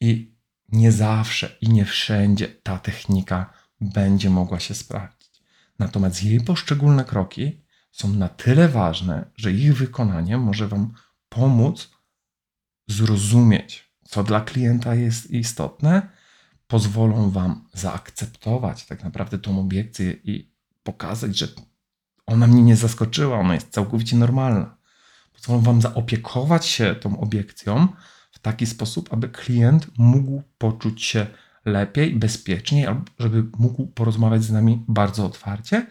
I 0.00 0.37
nie 0.68 0.92
zawsze 0.92 1.56
i 1.60 1.68
nie 1.68 1.84
wszędzie 1.84 2.48
ta 2.48 2.78
technika 2.78 3.52
będzie 3.80 4.30
mogła 4.30 4.60
się 4.60 4.74
sprawdzić. 4.74 5.42
Natomiast 5.78 6.24
jej 6.24 6.40
poszczególne 6.40 7.04
kroki 7.04 7.64
są 7.90 8.08
na 8.08 8.28
tyle 8.28 8.68
ważne, 8.68 9.30
że 9.36 9.52
ich 9.52 9.76
wykonanie 9.76 10.38
może 10.38 10.68
Wam 10.68 10.92
pomóc 11.28 11.90
zrozumieć, 12.86 13.92
co 14.04 14.24
dla 14.24 14.40
klienta 14.40 14.94
jest 14.94 15.30
istotne, 15.30 16.08
pozwolą 16.66 17.30
Wam 17.30 17.68
zaakceptować 17.72 18.86
tak 18.86 19.04
naprawdę 19.04 19.38
tą 19.38 19.60
obiekcję 19.60 20.12
i 20.12 20.52
pokazać, 20.82 21.38
że 21.38 21.48
ona 22.26 22.46
mnie 22.46 22.62
nie 22.62 22.76
zaskoczyła, 22.76 23.38
ona 23.38 23.54
jest 23.54 23.70
całkowicie 23.70 24.16
normalna. 24.16 24.76
Pozwolą 25.32 25.60
Wam 25.60 25.82
zaopiekować 25.82 26.66
się 26.66 26.94
tą 26.94 27.20
obiekcją 27.20 27.88
w 28.30 28.38
taki 28.38 28.66
sposób, 28.66 29.12
aby 29.12 29.28
klient 29.28 29.86
mógł 29.98 30.42
poczuć 30.58 31.04
się 31.04 31.26
lepiej, 31.64 32.16
bezpieczniej, 32.16 32.86
albo 32.86 33.04
żeby 33.18 33.44
mógł 33.58 33.86
porozmawiać 33.86 34.42
z 34.44 34.50
nami 34.50 34.84
bardzo 34.88 35.26
otwarcie. 35.26 35.86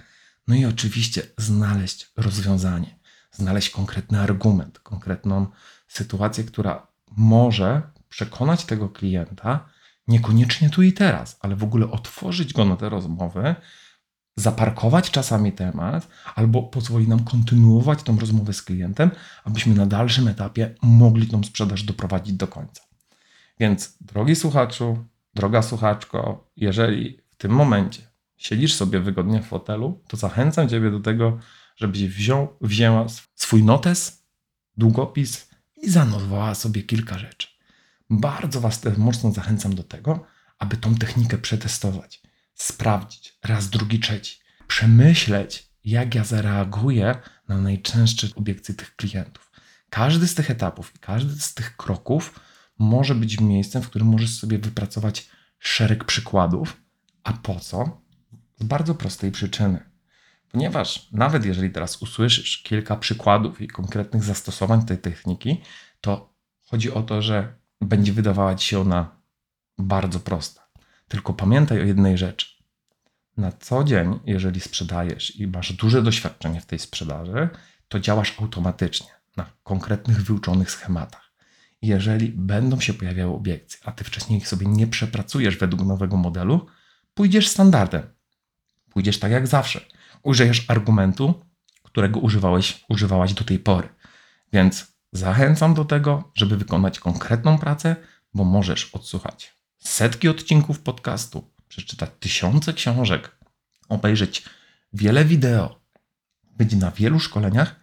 No 0.48 0.56
i 0.56 0.66
oczywiście 0.66 1.22
znaleźć 1.38 2.12
rozwiązanie, 2.18 3.00
znaleźć 3.32 3.70
konkretny 3.70 4.20
argument, 4.20 4.80
konkretną 4.80 5.48
sytuację, 5.88 6.44
która 6.44 6.88
może 7.18 7.82
przekonać 8.10 8.66
tego 8.66 8.90
klienta, 8.90 9.70
niekoniecznie 10.08 10.70
tu 10.70 10.84
i 10.84 10.94
teraz, 10.94 11.38
ale 11.40 11.56
w 11.56 11.64
ogóle 11.64 11.92
otworzyć 11.92 12.54
go 12.54 12.66
na 12.66 12.76
te 12.76 12.90
rozmowy, 12.90 13.56
zaparkować 14.38 15.12
czasami 15.12 15.52
temat, 15.52 16.08
albo 16.36 16.64
pozwoli 16.64 17.08
nam 17.08 17.24
kontynuować 17.24 18.04
tą 18.04 18.20
rozmowę 18.20 18.54
z 18.54 18.62
klientem, 18.62 19.12
abyśmy 19.44 19.76
na 19.76 19.86
dalszym 19.86 20.28
etapie 20.28 20.76
mogli 20.82 21.28
tą 21.28 21.44
sprzedaż 21.44 21.84
doprowadzić 21.84 22.34
do 22.34 22.48
końca. 22.48 22.84
Więc, 23.60 23.98
drogi 24.02 24.36
słuchaczu, 24.36 25.06
droga 25.34 25.62
słuchaczko, 25.62 26.50
jeżeli 26.58 27.20
w 27.30 27.36
tym 27.36 27.52
momencie 27.52 28.02
siedzisz 28.38 28.74
sobie 28.74 29.00
wygodnie 29.00 29.42
w 29.42 29.48
fotelu, 29.48 30.00
to 30.08 30.18
zachęcam 30.18 30.70
Ciebie 30.70 30.92
do 30.92 31.00
tego, 31.00 31.40
żebyś 31.76 32.04
wziął, 32.04 32.58
wzięła 32.62 33.06
swój 33.36 33.64
notes, 33.64 34.24
długopis 34.78 35.50
i 35.76 35.90
zanotowała 35.90 36.56
sobie 36.56 36.84
kilka 36.84 37.18
rzeczy. 37.18 37.48
Bardzo 38.10 38.62
Was 38.62 38.82
mocno 38.98 39.32
zachęcam 39.32 39.76
do 39.76 39.84
tego, 39.84 40.26
aby 40.60 40.78
tą 40.78 40.96
technikę 40.96 41.38
przetestować 41.38 42.27
sprawdzić 42.58 43.38
raz, 43.44 43.70
drugi, 43.70 44.00
trzeci, 44.00 44.40
przemyśleć, 44.68 45.70
jak 45.84 46.16
ja 46.16 46.24
zareaguję 46.24 47.16
na 47.48 47.58
najczęstsze 47.58 48.28
obiekcje 48.36 48.76
tych 48.76 48.96
klientów. 48.96 49.52
Każdy 49.90 50.28
z 50.28 50.36
tych 50.36 50.52
etapów 50.52 50.96
i 50.96 51.00
każdy 51.00 51.42
z 51.42 51.54
tych 51.54 51.78
kroków 51.78 52.40
może 52.80 53.16
być 53.16 53.40
miejscem, 53.40 53.82
w 53.82 53.90
którym 53.90 54.08
możesz 54.08 54.40
sobie 54.40 54.60
wypracować 54.60 55.30
szereg 55.60 56.04
przykładów. 56.04 56.82
A 57.24 57.34
po 57.34 57.60
co? 57.60 58.02
Z 58.60 58.64
bardzo 58.64 58.96
prostej 58.96 59.32
przyczyny. 59.32 59.90
Ponieważ 60.52 61.12
nawet 61.12 61.46
jeżeli 61.46 61.70
teraz 61.70 62.02
usłyszysz 62.02 62.64
kilka 62.64 62.96
przykładów 62.96 63.62
i 63.62 63.68
konkretnych 63.68 64.24
zastosowań 64.24 64.86
tej 64.86 64.98
techniki, 64.98 65.62
to 66.02 66.34
chodzi 66.62 66.92
o 66.92 67.04
to, 67.04 67.22
że 67.22 67.56
będzie 67.82 68.14
wydawała 68.14 68.56
ci 68.56 68.68
się 68.68 68.80
ona 68.80 69.22
bardzo 69.78 70.20
prosta. 70.20 70.67
Tylko 71.08 71.34
pamiętaj 71.34 71.82
o 71.82 71.86
jednej 71.86 72.18
rzeczy. 72.18 72.48
Na 73.38 73.52
co 73.52 73.84
dzień, 73.84 74.20
jeżeli 74.26 74.60
sprzedajesz 74.60 75.36
i 75.36 75.48
masz 75.48 75.74
duże 75.74 76.02
doświadczenie 76.04 76.62
w 76.62 76.66
tej 76.66 76.80
sprzedaży, 76.80 77.50
to 77.88 78.00
działasz 78.00 78.42
automatycznie 78.42 79.08
na 79.38 79.46
konkretnych, 79.64 80.24
wyuczonych 80.24 80.72
schematach. 80.72 81.32
Jeżeli 81.82 82.30
będą 82.30 82.80
się 82.80 82.94
pojawiały 82.94 83.34
obiekcje, 83.34 83.80
a 83.86 83.92
ty 83.92 84.04
wcześniej 84.04 84.40
ich 84.40 84.48
sobie 84.48 84.68
nie 84.68 84.88
przepracujesz 84.88 85.58
według 85.58 85.82
nowego 85.82 86.18
modelu, 86.18 86.66
pójdziesz 87.14 87.48
standardem. 87.48 88.04
Pójdziesz 88.90 89.20
tak 89.20 89.32
jak 89.32 89.48
zawsze. 89.48 89.82
Użyjesz 90.24 90.70
argumentu, 90.70 91.46
którego 91.84 92.20
używałeś, 92.20 92.86
używałaś 92.90 93.34
do 93.34 93.44
tej 93.44 93.60
pory. 93.60 93.90
Więc 94.54 94.88
zachęcam 95.12 95.74
do 95.74 95.86
tego, 95.86 96.32
żeby 96.36 96.58
wykonać 96.58 97.00
konkretną 97.00 97.58
pracę, 97.58 97.96
bo 98.34 98.44
możesz 98.44 98.96
odsłuchać 98.96 99.57
setki 99.80 100.30
odcinków 100.30 100.80
podcastu, 100.80 101.52
przeczytać 101.68 102.10
tysiące 102.20 102.74
książek, 102.74 103.38
obejrzeć 103.90 104.44
wiele 104.94 105.26
wideo, 105.26 105.82
być 106.44 106.74
na 106.74 106.92
wielu 106.92 107.20
szkoleniach, 107.20 107.76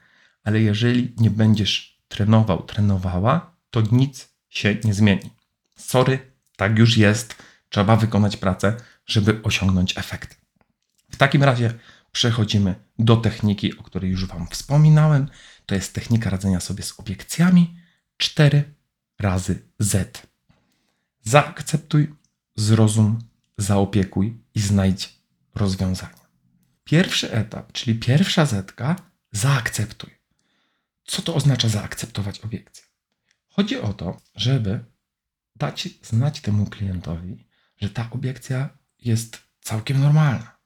ale 0.44 0.60
jeżeli 0.60 1.14
nie 1.16 1.30
będziesz 1.30 2.02
trenował, 2.08 2.62
trenowała, 2.62 3.56
to 3.70 3.82
nic 3.92 4.28
się 4.48 4.76
nie 4.84 4.94
zmieni. 4.94 5.30
Sorry, 5.76 6.32
tak 6.56 6.78
już 6.78 6.96
jest. 6.96 7.36
Trzeba 7.68 7.96
wykonać 7.96 8.36
pracę, 8.36 8.76
żeby 9.06 9.42
osiągnąć 9.42 9.98
efekt. 9.98 10.40
W 11.10 11.16
takim 11.16 11.42
razie 11.42 11.74
przechodzimy 12.12 12.74
do 12.98 13.16
techniki, 13.16 13.78
o 13.78 13.82
której 13.82 14.10
już 14.10 14.26
Wam 14.26 14.46
wspominałem. 14.46 15.28
To 15.66 15.74
jest 15.74 15.94
technika 15.94 16.30
radzenia 16.30 16.60
sobie 16.60 16.82
z 16.82 17.00
obiekcjami 17.00 17.76
4 18.16 18.74
razy 19.18 19.62
Z. 19.78 20.26
Zaakceptuj, 21.24 22.14
zrozum, 22.56 23.18
zaopiekuj 23.58 24.42
i 24.54 24.60
znajdź 24.60 25.18
rozwiązanie. 25.54 26.24
Pierwszy 26.84 27.32
etap, 27.32 27.72
czyli 27.72 27.98
pierwsza 27.98 28.46
zetka, 28.46 28.96
zaakceptuj. 29.32 30.10
Co 31.04 31.22
to 31.22 31.34
oznacza 31.34 31.68
zaakceptować 31.68 32.40
obiekcję? 32.40 32.84
Chodzi 33.48 33.80
o 33.80 33.92
to, 33.92 34.16
żeby 34.34 34.84
dać 35.56 35.88
znać 36.02 36.40
temu 36.40 36.66
klientowi, 36.66 37.46
że 37.80 37.90
ta 37.90 38.10
obiekcja 38.10 38.78
jest 38.98 39.38
całkiem 39.60 40.00
normalna. 40.00 40.56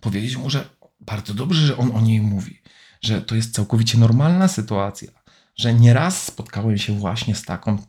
Powiedzieć 0.00 0.36
mu, 0.36 0.50
że 0.50 0.68
bardzo 1.00 1.34
dobrze, 1.34 1.66
że 1.66 1.76
on 1.76 1.90
o 1.96 2.00
niej 2.00 2.20
mówi, 2.20 2.62
że 3.02 3.22
to 3.22 3.34
jest 3.34 3.54
całkowicie 3.54 3.98
normalna 3.98 4.48
sytuacja, 4.48 5.10
że 5.56 5.74
nieraz 5.74 6.22
spotkałem 6.22 6.78
się 6.78 6.98
właśnie 6.98 7.34
z 7.34 7.42
taką 7.42 7.82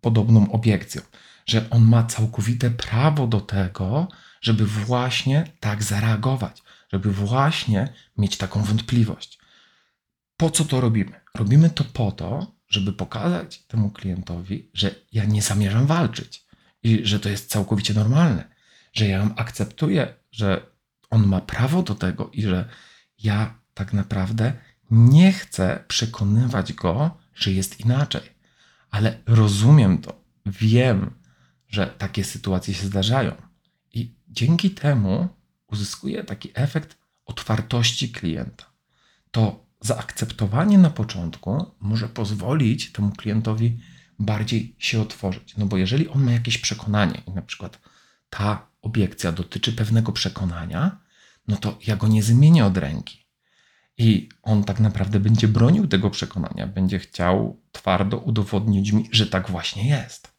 podobną 0.00 0.52
obiekcją, 0.52 1.02
że 1.48 1.70
on 1.70 1.82
ma 1.82 2.04
całkowite 2.04 2.70
prawo 2.70 3.26
do 3.26 3.40
tego, 3.40 4.08
żeby 4.40 4.66
właśnie 4.66 5.52
tak 5.60 5.82
zareagować, 5.82 6.62
żeby 6.92 7.12
właśnie 7.12 7.88
mieć 8.18 8.36
taką 8.36 8.62
wątpliwość. 8.62 9.38
Po 10.36 10.50
co 10.50 10.64
to 10.64 10.80
robimy? 10.80 11.20
Robimy 11.34 11.70
to 11.70 11.84
po 11.84 12.12
to, 12.12 12.58
żeby 12.68 12.92
pokazać 12.92 13.58
temu 13.58 13.90
klientowi, 13.90 14.70
że 14.74 14.94
ja 15.12 15.24
nie 15.24 15.42
zamierzam 15.42 15.86
walczyć 15.86 16.46
i 16.82 17.00
że 17.06 17.20
to 17.20 17.28
jest 17.28 17.50
całkowicie 17.50 17.94
normalne, 17.94 18.44
że 18.92 19.06
ja 19.06 19.30
akceptuję, 19.36 20.14
że 20.30 20.66
on 21.10 21.26
ma 21.26 21.40
prawo 21.40 21.82
do 21.82 21.94
tego 21.94 22.30
i 22.32 22.42
że 22.42 22.68
ja 23.18 23.54
tak 23.74 23.92
naprawdę 23.92 24.52
nie 24.90 25.32
chcę 25.32 25.84
przekonywać 25.88 26.72
go, 26.72 27.18
że 27.34 27.52
jest 27.52 27.80
inaczej, 27.80 28.22
ale 28.90 29.18
rozumiem 29.26 29.98
to, 29.98 30.20
wiem, 30.46 31.17
że 31.68 31.86
takie 31.86 32.24
sytuacje 32.24 32.74
się 32.74 32.86
zdarzają 32.86 33.32
i 33.92 34.14
dzięki 34.28 34.70
temu 34.70 35.28
uzyskuję 35.66 36.24
taki 36.24 36.50
efekt 36.54 36.98
otwartości 37.26 38.12
klienta. 38.12 38.64
To 39.30 39.66
zaakceptowanie 39.80 40.78
na 40.78 40.90
początku 40.90 41.66
może 41.80 42.08
pozwolić 42.08 42.92
temu 42.92 43.10
klientowi 43.10 43.78
bardziej 44.18 44.76
się 44.78 45.00
otworzyć. 45.00 45.56
No 45.56 45.66
bo 45.66 45.76
jeżeli 45.76 46.08
on 46.08 46.24
ma 46.24 46.32
jakieś 46.32 46.58
przekonanie 46.58 47.22
i 47.26 47.30
na 47.30 47.42
przykład 47.42 47.80
ta 48.30 48.68
obiekcja 48.82 49.32
dotyczy 49.32 49.72
pewnego 49.72 50.12
przekonania, 50.12 51.00
no 51.48 51.56
to 51.56 51.78
ja 51.86 51.96
go 51.96 52.08
nie 52.08 52.22
zmienię 52.22 52.66
od 52.66 52.76
ręki. 52.76 53.28
I 53.98 54.28
on 54.42 54.64
tak 54.64 54.80
naprawdę 54.80 55.20
będzie 55.20 55.48
bronił 55.48 55.86
tego 55.88 56.10
przekonania, 56.10 56.66
będzie 56.66 56.98
chciał 56.98 57.60
twardo 57.72 58.16
udowodnić 58.18 58.92
mi, 58.92 59.08
że 59.12 59.26
tak 59.26 59.50
właśnie 59.50 59.88
jest. 59.88 60.32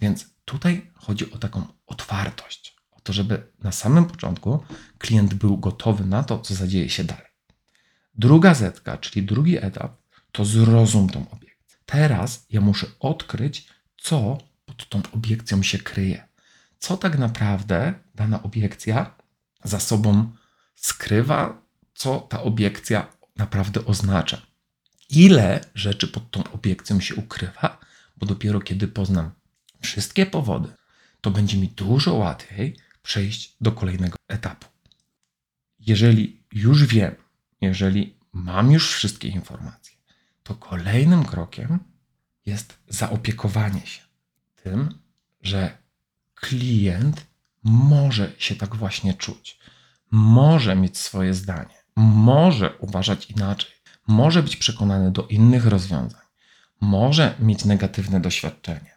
Więc 0.00 0.33
tutaj 0.44 0.90
chodzi 0.94 1.32
o 1.32 1.38
taką 1.38 1.66
otwartość, 1.86 2.76
o 2.90 3.00
to, 3.00 3.12
żeby 3.12 3.52
na 3.62 3.72
samym 3.72 4.04
początku 4.04 4.64
klient 4.98 5.34
był 5.34 5.58
gotowy 5.58 6.04
na 6.04 6.22
to, 6.22 6.38
co 6.38 6.54
zadzieje 6.54 6.90
się 6.90 7.04
dalej. 7.04 7.26
Druga 8.14 8.54
zetka, 8.54 8.98
czyli 8.98 9.26
drugi 9.26 9.64
etap, 9.64 9.96
to 10.32 10.44
zrozum 10.44 11.08
tą 11.08 11.30
obiekcję. 11.30 11.78
Teraz 11.86 12.46
ja 12.50 12.60
muszę 12.60 12.86
odkryć, 13.00 13.68
co 13.96 14.38
pod 14.66 14.88
tą 14.88 15.02
obiekcją 15.12 15.62
się 15.62 15.78
kryje. 15.78 16.28
Co 16.78 16.96
tak 16.96 17.18
naprawdę 17.18 17.94
dana 18.14 18.42
obiekcja 18.42 19.14
za 19.64 19.80
sobą 19.80 20.32
skrywa, 20.74 21.62
co 21.94 22.20
ta 22.20 22.42
obiekcja 22.42 23.06
naprawdę 23.36 23.84
oznacza. 23.84 24.42
Ile 25.10 25.60
rzeczy 25.74 26.08
pod 26.08 26.30
tą 26.30 26.44
obiekcją 26.44 27.00
się 27.00 27.14
ukrywa, 27.14 27.80
bo 28.16 28.26
dopiero 28.26 28.60
kiedy 28.60 28.88
poznam 28.88 29.30
wszystkie 29.84 30.26
powody, 30.26 30.72
to 31.20 31.30
będzie 31.30 31.56
mi 31.56 31.68
dużo 31.68 32.14
łatwiej 32.14 32.76
przejść 33.02 33.56
do 33.60 33.72
kolejnego 33.72 34.16
etapu. 34.28 34.66
Jeżeli 35.78 36.42
już 36.52 36.84
wiem, 36.84 37.14
jeżeli 37.60 38.18
mam 38.32 38.72
już 38.72 38.92
wszystkie 38.92 39.28
informacje, 39.28 39.96
to 40.42 40.54
kolejnym 40.54 41.24
krokiem 41.24 41.78
jest 42.46 42.78
zaopiekowanie 42.88 43.86
się 43.86 44.02
tym, 44.62 44.98
że 45.42 45.78
klient 46.34 47.26
może 47.62 48.32
się 48.38 48.56
tak 48.56 48.76
właśnie 48.76 49.14
czuć, 49.14 49.58
może 50.10 50.76
mieć 50.76 50.98
swoje 50.98 51.34
zdanie, 51.34 51.74
może 51.96 52.76
uważać 52.78 53.30
inaczej, 53.30 53.72
może 54.06 54.42
być 54.42 54.56
przekonany 54.56 55.10
do 55.10 55.26
innych 55.26 55.66
rozwiązań, 55.66 56.20
może 56.80 57.34
mieć 57.38 57.64
negatywne 57.64 58.20
doświadczenie. 58.20 58.93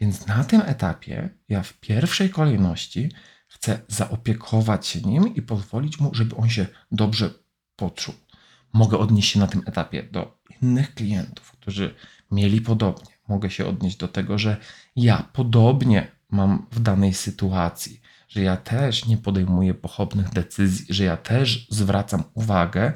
Więc 0.00 0.26
na 0.26 0.44
tym 0.44 0.60
etapie 0.60 1.28
ja 1.48 1.62
w 1.62 1.72
pierwszej 1.72 2.30
kolejności 2.30 3.12
chcę 3.46 3.78
zaopiekować 3.88 4.86
się 4.86 5.00
nim 5.00 5.34
i 5.34 5.42
pozwolić 5.42 6.00
mu, 6.00 6.14
żeby 6.14 6.36
on 6.36 6.48
się 6.48 6.66
dobrze 6.92 7.30
poczuł. 7.76 8.14
Mogę 8.72 8.98
odnieść 8.98 9.32
się 9.32 9.38
na 9.38 9.46
tym 9.46 9.62
etapie 9.66 10.02
do 10.02 10.38
innych 10.62 10.94
klientów, 10.94 11.52
którzy 11.52 11.94
mieli 12.30 12.60
podobnie. 12.60 13.14
Mogę 13.28 13.50
się 13.50 13.66
odnieść 13.66 13.96
do 13.96 14.08
tego, 14.08 14.38
że 14.38 14.56
ja 14.96 15.28
podobnie 15.32 16.10
mam 16.30 16.66
w 16.72 16.80
danej 16.80 17.14
sytuacji, 17.14 18.00
że 18.28 18.42
ja 18.42 18.56
też 18.56 19.06
nie 19.06 19.16
podejmuję 19.16 19.74
pochopnych 19.74 20.28
decyzji, 20.28 20.86
że 20.94 21.04
ja 21.04 21.16
też 21.16 21.66
zwracam 21.70 22.24
uwagę 22.34 22.92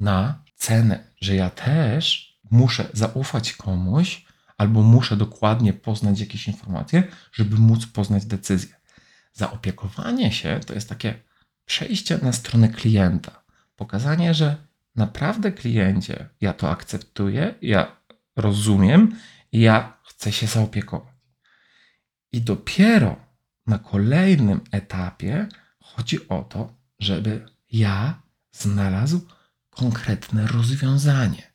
na 0.00 0.42
cenę, 0.54 1.04
że 1.20 1.34
ja 1.34 1.50
też 1.50 2.36
muszę 2.50 2.88
zaufać 2.92 3.52
komuś 3.52 4.25
albo 4.56 4.82
muszę 4.82 5.16
dokładnie 5.16 5.72
poznać 5.72 6.20
jakieś 6.20 6.48
informacje, 6.48 7.02
żeby 7.32 7.56
móc 7.56 7.86
poznać 7.86 8.26
decyzję. 8.26 8.74
Zaopiekowanie 9.32 10.32
się 10.32 10.60
to 10.66 10.74
jest 10.74 10.88
takie 10.88 11.22
przejście 11.64 12.18
na 12.22 12.32
stronę 12.32 12.68
klienta, 12.68 13.42
pokazanie, 13.76 14.34
że 14.34 14.56
naprawdę 14.96 15.52
kliencie, 15.52 16.28
ja 16.40 16.52
to 16.52 16.70
akceptuję, 16.70 17.54
ja 17.62 17.96
rozumiem 18.36 19.16
ja 19.52 19.98
chcę 20.04 20.32
się 20.32 20.46
zaopiekować. 20.46 21.14
I 22.32 22.40
dopiero 22.40 23.16
na 23.66 23.78
kolejnym 23.78 24.60
etapie 24.70 25.48
chodzi 25.80 26.28
o 26.28 26.42
to, 26.42 26.74
żeby 26.98 27.46
ja 27.72 28.22
znalazł 28.52 29.20
konkretne 29.70 30.46
rozwiązanie. 30.46 31.52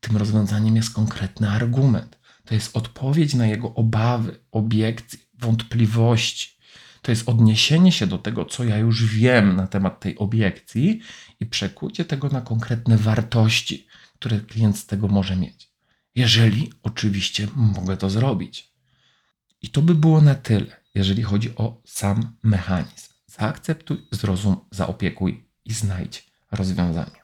Tym 0.00 0.16
rozwiązaniem 0.16 0.76
jest 0.76 0.94
konkretny 0.94 1.50
argument. 1.50 2.18
To 2.52 2.56
jest 2.56 2.76
odpowiedź 2.76 3.34
na 3.34 3.46
jego 3.46 3.74
obawy, 3.74 4.40
obiekcje, 4.50 5.18
wątpliwości. 5.38 6.58
To 7.02 7.12
jest 7.12 7.28
odniesienie 7.28 7.92
się 7.92 8.06
do 8.06 8.18
tego, 8.18 8.44
co 8.44 8.64
ja 8.64 8.78
już 8.78 9.04
wiem 9.04 9.56
na 9.56 9.66
temat 9.66 10.00
tej 10.00 10.18
obiekcji 10.18 11.00
i 11.40 11.46
przekucie 11.46 12.04
tego 12.04 12.28
na 12.28 12.40
konkretne 12.40 12.96
wartości, 12.96 13.86
które 14.14 14.40
klient 14.40 14.78
z 14.78 14.86
tego 14.86 15.08
może 15.08 15.36
mieć. 15.36 15.70
Jeżeli 16.14 16.72
oczywiście 16.82 17.48
mogę 17.56 17.96
to 17.96 18.10
zrobić. 18.10 18.72
I 19.62 19.68
to 19.68 19.82
by 19.82 19.94
było 19.94 20.20
na 20.20 20.34
tyle, 20.34 20.76
jeżeli 20.94 21.22
chodzi 21.22 21.56
o 21.56 21.80
sam 21.84 22.36
mechanizm. 22.42 23.12
Zaakceptuj, 23.26 24.06
zrozum, 24.10 24.56
zaopiekuj 24.70 25.44
i 25.64 25.72
znajdź 25.72 26.26
rozwiązanie. 26.50 27.22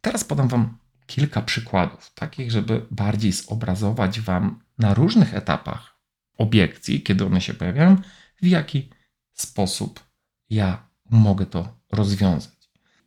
Teraz 0.00 0.24
podam 0.24 0.48
Wam 0.48 0.78
kilka 1.08 1.42
przykładów, 1.42 2.12
takich, 2.14 2.50
żeby 2.50 2.86
bardziej 2.90 3.32
zobrazować 3.32 4.20
Wam 4.20 4.60
na 4.78 4.94
różnych 4.94 5.34
etapach 5.34 5.98
obiekcji, 6.38 7.02
kiedy 7.02 7.26
one 7.26 7.40
się 7.40 7.54
pojawiają, 7.54 7.96
w 8.42 8.46
jaki 8.46 8.90
sposób 9.32 10.04
ja 10.50 10.88
mogę 11.10 11.46
to 11.46 11.78
rozwiązać. 11.92 12.52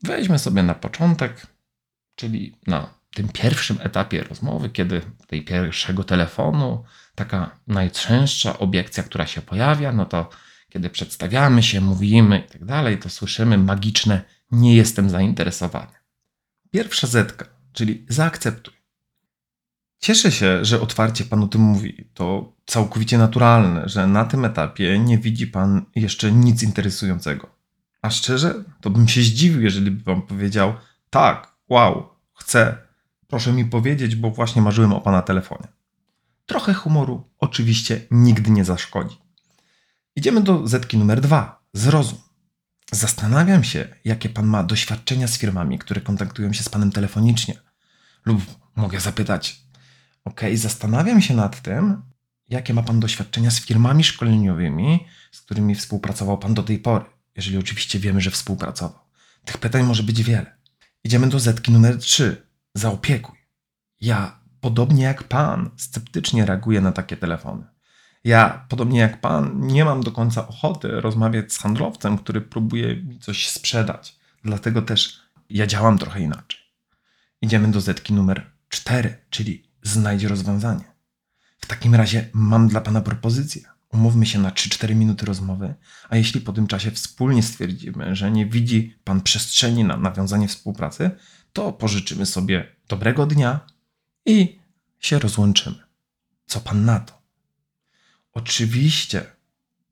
Weźmy 0.04 0.40
sobie 0.40 0.64
na 0.64 0.76
początek, 0.76 1.48
czyli 2.16 2.56
na 2.68 2.94
tym 3.14 3.30
pierwszym 3.30 3.78
etapie 3.82 4.24
rozmowy, 4.24 4.70
kiedy 4.70 5.02
tej 5.28 5.46
pierwszego 5.46 6.04
telefonu, 6.04 6.84
taka 7.16 7.60
najczęstsza 7.68 8.60
obiekcja, 8.60 9.04
która 9.04 9.28
się 9.28 9.42
pojawia, 9.42 9.92
no 9.92 10.06
to 10.06 10.30
kiedy 10.70 10.90
przedstawiamy 10.90 11.64
się, 11.64 11.82
mówimy 11.82 12.44
i 12.48 12.52
tak 12.52 12.66
dalej, 12.66 12.98
to 12.98 13.10
słyszymy 13.10 13.58
magiczne 13.58 14.22
nie 14.52 14.76
jestem 14.76 15.10
zainteresowany. 15.10 15.94
Pierwsza 16.72 17.08
zetka, 17.08 17.61
czyli 17.74 18.06
zaakceptuj. 18.10 18.74
Cieszę 20.00 20.32
się, 20.32 20.66
że 20.66 20.82
otwarcie 20.82 21.26
Pan 21.26 21.44
o 21.44 21.48
tym 21.48 21.62
mówi. 21.62 22.08
To 22.14 22.54
całkowicie 22.66 23.18
naturalne, 23.18 23.90
że 23.90 24.08
na 24.08 24.26
tym 24.26 24.46
etapie 24.46 25.00
nie 25.00 25.18
widzi 25.18 25.48
Pan 25.48 25.86
jeszcze 25.96 26.32
nic 26.32 26.64
interesującego. 26.64 27.50
A 28.02 28.10
szczerze, 28.10 28.64
to 28.82 28.90
bym 28.90 29.08
się 29.08 29.22
zdziwił, 29.22 29.62
jeżeli 29.62 29.92
by 29.92 30.04
Pan 30.04 30.22
powiedział: 30.22 30.74
tak, 31.10 31.52
wow, 31.70 32.10
chcę, 32.34 32.78
Proszę 33.32 33.54
mi 33.54 33.66
powiedzieć, 33.66 34.16
bo 34.16 34.32
właśnie 34.32 34.62
marzyłem 34.62 34.94
o 34.94 35.02
pana 35.02 35.22
telefonie. 35.22 35.68
Trochę 36.46 36.74
humoru 36.74 37.24
oczywiście 37.40 38.02
nigdy 38.12 38.52
nie 38.52 38.66
zaszkodzi. 38.66 39.18
Idziemy 40.16 40.42
do 40.42 40.68
zetki 40.68 40.98
numer 40.98 41.22
dwa. 41.22 41.64
Zrozum. 41.74 42.18
Zastanawiam 42.92 43.64
się, 43.64 43.88
jakie 44.06 44.30
pan 44.30 44.46
ma 44.46 44.64
doświadczenia 44.64 45.28
z 45.28 45.38
firmami, 45.38 45.80
które 45.80 46.02
kontaktują 46.02 46.54
się 46.54 46.64
z 46.64 46.70
panem 46.70 46.92
telefonicznie. 46.92 47.56
Lub 48.26 48.42
mogę 48.76 49.00
zapytać, 49.00 49.62
ok, 50.26 50.42
zastanawiam 50.54 51.22
się 51.22 51.34
nad 51.34 51.62
tym, 51.62 52.02
jakie 52.50 52.74
ma 52.74 52.84
pan 52.84 53.00
doświadczenia 53.00 53.52
z 53.52 53.62
firmami 53.62 54.04
szkoleniowymi, 54.04 55.06
z 55.32 55.42
którymi 55.42 55.76
współpracował 55.76 56.38
pan 56.38 56.54
do 56.54 56.64
tej 56.64 56.80
pory, 56.80 57.06
jeżeli 57.36 57.58
oczywiście 57.58 58.00
wiemy, 58.00 58.22
że 58.22 58.32
współpracował. 58.32 59.00
Tych 59.46 59.58
pytań 59.58 59.84
może 59.84 60.04
być 60.04 60.24
wiele. 60.24 60.58
Idziemy 61.04 61.30
do 61.30 61.40
zetki 61.40 61.72
numer 61.72 61.98
3. 61.98 62.48
Zaopiekuj. 62.76 63.40
Ja, 64.02 64.40
podobnie 64.62 65.04
jak 65.04 65.24
pan, 65.24 65.70
sceptycznie 65.78 66.46
reaguję 66.46 66.82
na 66.82 66.92
takie 66.92 67.18
telefony. 67.18 67.64
Ja, 68.24 68.66
podobnie 68.70 69.00
jak 69.00 69.22
pan, 69.22 69.68
nie 69.68 69.86
mam 69.86 70.04
do 70.04 70.12
końca 70.12 70.48
ochoty 70.48 71.02
rozmawiać 71.02 71.54
z 71.54 71.58
handlowcem, 71.58 72.18
który 72.18 72.42
próbuje 72.42 72.96
mi 72.96 73.20
coś 73.20 73.50
sprzedać. 73.50 74.16
Dlatego 74.44 74.82
też 74.82 75.22
ja 75.50 75.68
działam 75.68 75.98
trochę 75.98 76.22
inaczej. 76.22 76.60
Idziemy 77.42 77.72
do 77.72 77.82
zetki 77.82 78.14
numer 78.14 78.52
4, 78.70 79.18
czyli 79.30 79.64
znajdź 79.84 80.24
rozwiązanie. 80.24 80.84
W 81.62 81.66
takim 81.66 81.96
razie 81.96 82.30
mam 82.34 82.68
dla 82.68 82.82
pana 82.82 83.02
propozycję. 83.02 83.62
Umówmy 83.94 84.26
się 84.26 84.40
na 84.40 84.50
3-4 84.50 84.96
minuty 84.96 85.26
rozmowy, 85.26 85.74
a 86.10 86.18
jeśli 86.18 86.42
po 86.42 86.54
tym 86.54 86.68
czasie 86.68 86.92
wspólnie 86.92 87.44
stwierdzimy, 87.44 88.16
że 88.16 88.32
nie 88.32 88.46
widzi 88.46 88.98
pan 89.04 89.22
przestrzeni 89.22 89.84
na 89.84 89.98
nawiązanie 89.98 90.48
współpracy, 90.48 91.12
to 91.54 91.74
pożyczymy 91.74 92.26
sobie 92.26 92.76
dobrego 92.88 93.26
dnia 93.26 93.60
i 94.26 94.60
się 95.00 95.20
rozłączymy. 95.20 95.84
Co 96.46 96.62
pan 96.62 96.86
na 96.86 97.00
to? 97.00 97.21
Oczywiście 98.34 99.26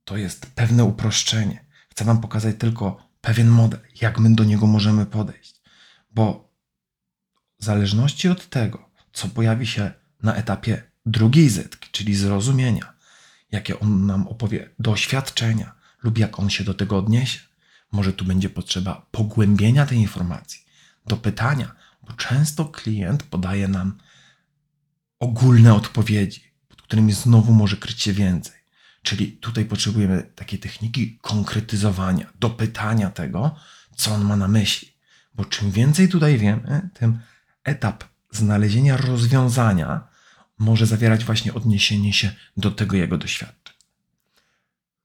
to 0.03 0.17
jest 0.17 0.45
pewne 0.45 0.83
uproszczenie. 0.83 1.65
Chcę 1.89 2.05
Wam 2.05 2.21
pokazać 2.21 2.55
tylko 2.59 3.09
pewien 3.21 3.47
model, 3.47 3.79
jak 4.01 4.19
my 4.19 4.35
do 4.35 4.43
niego 4.43 4.67
możemy 4.67 5.05
podejść. 5.05 5.61
Bo 6.11 6.49
w 7.59 7.63
zależności 7.63 8.29
od 8.29 8.49
tego, 8.49 8.89
co 9.13 9.27
pojawi 9.27 9.67
się 9.67 9.91
na 10.23 10.35
etapie 10.35 10.83
drugiej 11.05 11.49
zetki, 11.49 11.89
czyli 11.91 12.15
zrozumienia, 12.15 12.93
jakie 13.51 13.79
on 13.79 14.05
nam 14.05 14.27
opowie 14.27 14.69
doświadczenia 14.79 15.73
lub 16.03 16.17
jak 16.17 16.39
on 16.39 16.49
się 16.49 16.63
do 16.63 16.73
tego 16.73 16.97
odniesie, 16.97 17.39
może 17.91 18.13
tu 18.13 18.25
będzie 18.25 18.49
potrzeba 18.49 19.07
pogłębienia 19.11 19.85
tej 19.85 19.97
informacji, 19.97 20.65
do 21.05 21.17
pytania, 21.17 21.75
bo 22.03 22.13
często 22.13 22.65
klient 22.65 23.23
podaje 23.23 23.67
nam 23.67 23.97
ogólne 25.19 25.73
odpowiedzi, 25.73 26.48
którymi 26.89 27.13
znowu 27.13 27.53
może 27.53 27.77
kryć 27.77 28.01
się 28.01 28.13
więcej. 28.13 28.59
Czyli 29.01 29.31
tutaj 29.31 29.65
potrzebujemy 29.65 30.23
takiej 30.35 30.59
techniki 30.59 31.19
konkretyzowania, 31.21 32.33
dopytania 32.39 33.09
tego, 33.09 33.55
co 33.95 34.13
on 34.13 34.25
ma 34.25 34.35
na 34.35 34.47
myśli. 34.47 34.93
Bo 35.35 35.45
czym 35.45 35.71
więcej 35.71 36.09
tutaj 36.09 36.37
wiemy, 36.37 36.89
tym 36.93 37.19
etap 37.63 38.03
znalezienia 38.31 38.97
rozwiązania 38.97 40.07
może 40.59 40.85
zawierać 40.85 41.25
właśnie 41.25 41.53
odniesienie 41.53 42.13
się 42.13 42.31
do 42.57 42.71
tego 42.71 42.97
jego 42.97 43.17
doświadczeń. 43.17 43.75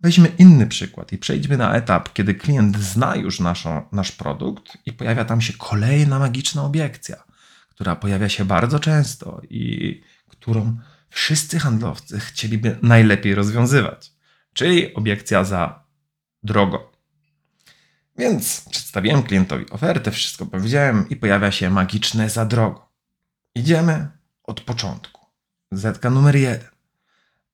Weźmy 0.00 0.28
inny 0.38 0.66
przykład 0.66 1.12
i 1.12 1.18
przejdźmy 1.18 1.56
na 1.56 1.74
etap, 1.74 2.12
kiedy 2.12 2.34
klient 2.34 2.78
zna 2.78 3.16
już 3.16 3.40
naszą, 3.40 3.88
nasz 3.92 4.12
produkt 4.12 4.78
i 4.86 4.92
pojawia 4.92 5.24
tam 5.24 5.40
się 5.40 5.52
kolejna 5.52 6.18
magiczna 6.18 6.62
obiekcja, 6.62 7.24
która 7.70 7.96
pojawia 7.96 8.28
się 8.28 8.44
bardzo 8.44 8.80
często 8.80 9.42
i 9.50 10.00
którą 10.28 10.78
wszyscy 11.14 11.58
handlowcy 11.58 12.20
chcieliby 12.20 12.78
najlepiej 12.82 13.34
rozwiązywać, 13.34 14.12
czyli 14.52 14.94
obiekcja 14.94 15.44
za 15.44 15.84
drogo. 16.42 16.92
Więc 18.18 18.64
przedstawiłem 18.70 19.22
klientowi 19.22 19.70
ofertę, 19.70 20.10
wszystko 20.10 20.46
powiedziałem 20.46 21.08
i 21.08 21.16
pojawia 21.16 21.50
się 21.50 21.70
magiczne 21.70 22.30
za 22.30 22.44
drogo. 22.44 22.88
Idziemy 23.54 24.08
od 24.42 24.60
początku. 24.60 25.26
Zetka 25.72 26.10
numer 26.10 26.36
jeden. 26.36 26.68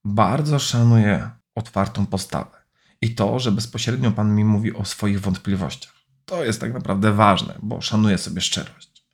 Bardzo 0.04 0.58
szanuję 0.58 1.30
otwartą 1.54 2.06
postawę 2.06 2.56
i 3.00 3.14
to, 3.14 3.38
że 3.38 3.52
bezpośrednio 3.52 4.12
Pan 4.12 4.34
mi 4.34 4.44
mówi 4.44 4.74
o 4.74 4.84
swoich 4.84 5.20
wątpliwościach. 5.20 5.94
To 6.24 6.44
jest 6.44 6.60
tak 6.60 6.72
naprawdę 6.72 7.12
ważne, 7.12 7.54
bo 7.62 7.80
szanuję 7.80 8.18
sobie 8.18 8.40
szczerość. 8.40 9.04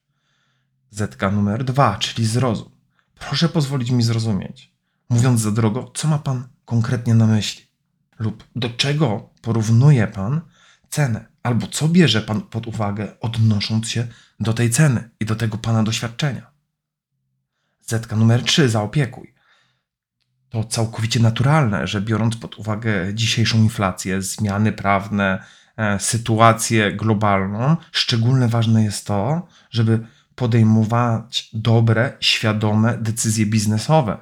Zetka 0.90 1.30
numer 1.30 1.64
dwa, 1.64 1.98
czyli 1.98 2.26
zrozum. 2.26 2.75
Proszę 3.18 3.48
pozwolić 3.48 3.90
mi 3.90 4.02
zrozumieć, 4.02 4.72
mówiąc 5.09 5.40
za 5.40 5.50
drogo, 5.50 5.92
co 5.94 6.09
ma 6.09 6.18
Pan 6.18 6.48
konkretnie 6.64 7.14
na 7.14 7.26
myśli? 7.26 7.66
Lub 8.18 8.44
do 8.57 8.70
czego 8.70 9.31
porównuje 9.42 10.07
Pan 10.07 10.40
cenę? 10.90 11.26
Albo 11.42 11.66
co 11.66 11.88
bierze 11.88 12.22
Pan 12.22 12.40
pod 12.40 12.66
uwagę, 12.66 13.20
odnosząc 13.20 13.88
się 13.88 14.07
do 14.40 14.52
tej 14.52 14.70
ceny 14.70 15.11
i 15.20 15.24
do 15.24 15.37
tego 15.37 15.59
Pana 15.59 15.83
doświadczenia? 15.83 16.50
Zetka 17.87 18.16
numer 18.16 18.42
3, 18.42 18.68
zaopiekuj. 18.68 19.35
To 20.48 20.64
całkowicie 20.64 21.20
naturalne, 21.20 21.87
że 21.87 22.00
biorąc 22.00 22.37
pod 22.37 22.59
uwagę 22.59 23.14
dzisiejszą 23.14 23.59
inflację, 23.59 24.22
zmiany 24.22 24.72
prawne, 24.72 25.44
e, 25.76 26.00
sytuację 26.00 26.92
globalną, 26.92 27.76
szczególnie 27.92 28.48
ważne 28.48 28.85
jest 28.85 29.07
to, 29.07 29.46
żeby 29.70 30.07
podejmować 30.37 31.51
dobre, 31.53 32.16
świadome 32.20 32.99
decyzje 32.99 33.46
biznesowe. 33.46 34.18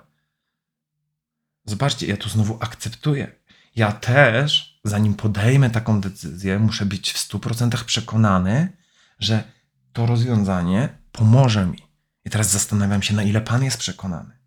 Zobaczcie, 1.65 2.07
ja 2.07 2.17
tu 2.17 2.29
znowu 2.29 2.59
akceptuję. 2.61 3.33
Ja 3.77 3.93
też, 3.93 4.81
zanim 4.85 5.15
podejmę 5.15 5.71
taką 5.71 6.01
decyzję, 6.01 6.59
muszę 6.59 6.87
być 6.87 7.13
w 7.13 7.29
100% 7.29 7.85
przekonany, 7.85 8.77
że 9.19 9.45
to 9.93 10.07
rozwiązanie 10.07 10.99
pomoże 11.13 11.67
mi. 11.67 11.79
I 12.25 12.31
teraz 12.31 12.51
zastanawiam 12.51 13.03
się, 13.03 13.15
na 13.15 13.23
ile 13.23 13.41
Pan 13.41 13.65
jest 13.65 13.79
przekonany. 13.79 14.39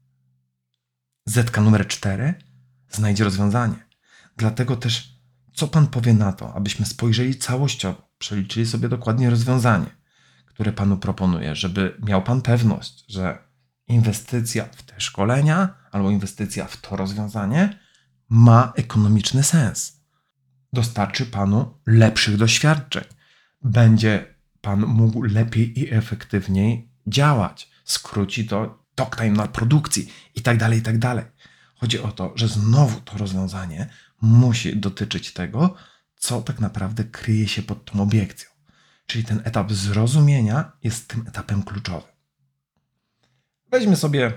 Zetka 1.25 1.61
numer 1.61 1.87
4 1.87 2.33
znajdzie 2.89 3.23
rozwiązanie. 3.23 3.87
Dlatego 4.37 4.75
też, 4.75 5.19
co 5.53 5.67
Pan 5.67 5.87
powie 5.87 6.13
na 6.13 6.33
to, 6.33 6.53
abyśmy 6.53 6.85
spojrzeli 6.85 7.35
całościowo, 7.35 8.09
przeliczyli 8.17 8.65
sobie 8.65 8.89
dokładnie 8.89 9.29
rozwiązanie 9.29 9.96
które 10.57 10.73
Panu 10.73 10.97
proponuję, 10.97 11.55
żeby 11.55 11.97
miał 11.99 12.23
Pan 12.23 12.41
pewność, 12.41 13.03
że 13.07 13.37
inwestycja 13.87 14.65
w 14.65 14.83
te 14.83 15.01
szkolenia 15.01 15.75
albo 15.91 16.09
inwestycja 16.09 16.65
w 16.65 16.77
to 16.77 16.95
rozwiązanie 16.95 17.79
ma 18.29 18.73
ekonomiczny 18.75 19.43
sens. 19.43 20.03
Dostarczy 20.73 21.25
Panu 21.25 21.77
lepszych 21.85 22.37
doświadczeń. 22.37 23.03
Będzie 23.61 24.35
Pan 24.61 24.85
mógł 24.85 25.23
lepiej 25.23 25.79
i 25.79 25.93
efektywniej 25.93 26.91
działać. 27.07 27.69
Skróci 27.85 28.45
to 28.47 28.83
talk 28.95 29.15
time 29.15 29.29
na 29.29 29.47
produkcji 29.47 30.13
i 30.35 30.41
tak 30.41 30.57
dalej, 30.57 30.79
i 30.79 30.81
tak. 30.81 31.31
Chodzi 31.75 31.99
o 31.99 32.11
to, 32.11 32.33
że 32.35 32.47
znowu 32.47 33.01
to 33.01 33.17
rozwiązanie 33.17 33.89
musi 34.21 34.77
dotyczyć 34.77 35.33
tego, 35.33 35.75
co 36.15 36.41
tak 36.41 36.59
naprawdę 36.59 37.03
kryje 37.03 37.47
się 37.47 37.63
pod 37.63 37.85
tą 37.85 38.01
obiekcją. 38.01 38.56
Czyli 39.07 39.23
ten 39.23 39.41
etap 39.43 39.71
zrozumienia 39.71 40.71
jest 40.83 41.07
tym 41.07 41.27
etapem 41.27 41.63
kluczowym. 41.63 42.11
Weźmy 43.71 43.95
sobie 43.95 44.33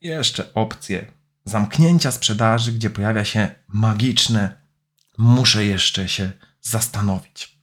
jeszcze 0.00 0.54
opcję 0.54 1.12
zamknięcia 1.44 2.10
sprzedaży, 2.10 2.72
gdzie 2.72 2.90
pojawia 2.90 3.24
się 3.24 3.54
magiczne 3.68 4.62
muszę 5.18 5.64
jeszcze 5.64 6.08
się 6.08 6.32
zastanowić. 6.60 7.58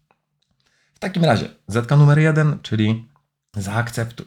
W 0.93 0.99
takim 0.99 1.25
razie 1.25 1.49
zetka 1.67 1.95
numer 1.95 2.19
jeden, 2.19 2.59
czyli 2.61 3.09
zaakceptuj. 3.55 4.25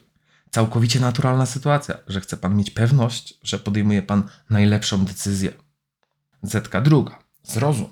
Całkowicie 0.51 0.99
naturalna 0.99 1.45
sytuacja, 1.45 1.97
że 2.07 2.21
chce 2.21 2.37
Pan 2.37 2.55
mieć 2.55 2.71
pewność, 2.71 3.39
że 3.43 3.59
podejmuje 3.59 4.01
Pan 4.01 4.23
najlepszą 4.49 5.05
decyzję. 5.05 5.53
Zetka 6.43 6.81
druga, 6.81 7.19
zrozum. 7.43 7.89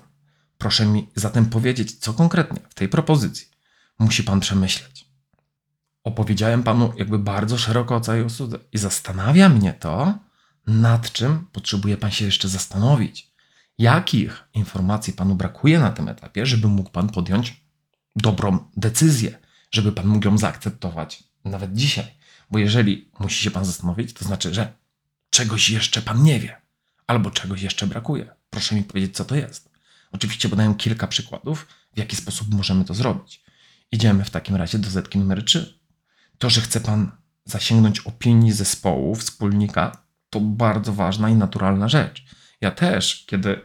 Proszę 0.58 0.86
mi 0.86 1.08
zatem 1.14 1.46
powiedzieć, 1.46 1.98
co 1.98 2.14
konkretnie 2.14 2.60
w 2.68 2.74
tej 2.74 2.88
propozycji 2.88 3.51
musi 3.98 4.24
pan 4.24 4.40
przemyśleć. 4.40 5.04
Opowiedziałem 6.04 6.62
panu 6.62 6.92
jakby 6.96 7.18
bardzo 7.18 7.58
szeroko 7.58 7.96
o 7.96 8.00
całej 8.00 8.22
usłudze 8.22 8.58
i 8.72 8.78
zastanawia 8.78 9.48
mnie 9.48 9.72
to, 9.72 10.18
nad 10.66 11.12
czym 11.12 11.46
potrzebuje 11.52 11.96
pan 11.96 12.10
się 12.10 12.24
jeszcze 12.24 12.48
zastanowić. 12.48 13.32
Jakich 13.78 14.44
informacji 14.54 15.12
panu 15.12 15.34
brakuje 15.34 15.78
na 15.78 15.90
tym 15.90 16.08
etapie, 16.08 16.46
żeby 16.46 16.68
mógł 16.68 16.90
pan 16.90 17.08
podjąć 17.08 17.62
dobrą 18.16 18.58
decyzję, 18.76 19.38
żeby 19.70 19.92
pan 19.92 20.06
mógł 20.06 20.26
ją 20.26 20.38
zaakceptować 20.38 21.24
nawet 21.44 21.74
dzisiaj. 21.74 22.06
Bo 22.50 22.58
jeżeli 22.58 23.10
musi 23.18 23.44
się 23.44 23.50
pan 23.50 23.64
zastanowić, 23.64 24.12
to 24.12 24.24
znaczy, 24.24 24.54
że 24.54 24.72
czegoś 25.30 25.70
jeszcze 25.70 26.02
pan 26.02 26.22
nie 26.22 26.40
wie, 26.40 26.60
albo 27.06 27.30
czegoś 27.30 27.62
jeszcze 27.62 27.86
brakuje. 27.86 28.34
Proszę 28.50 28.74
mi 28.74 28.82
powiedzieć, 28.82 29.16
co 29.16 29.24
to 29.24 29.34
jest. 29.34 29.70
Oczywiście 30.12 30.48
podaję 30.48 30.74
kilka 30.78 31.06
przykładów, 31.06 31.66
w 31.94 31.98
jaki 31.98 32.16
sposób 32.16 32.54
możemy 32.54 32.84
to 32.84 32.94
zrobić. 32.94 33.42
Idziemy 33.92 34.24
w 34.24 34.30
takim 34.30 34.56
razie 34.56 34.78
do 34.78 34.90
zetki 34.90 35.18
numer 35.18 35.44
3. 35.44 35.78
To, 36.38 36.50
że 36.50 36.60
chce 36.60 36.80
Pan 36.80 37.10
zasięgnąć 37.44 38.00
opinii 38.00 38.52
zespołu, 38.52 39.14
wspólnika, 39.14 40.04
to 40.30 40.40
bardzo 40.40 40.92
ważna 40.92 41.30
i 41.30 41.34
naturalna 41.34 41.88
rzecz. 41.88 42.24
Ja 42.60 42.70
też, 42.70 43.24
kiedy 43.26 43.60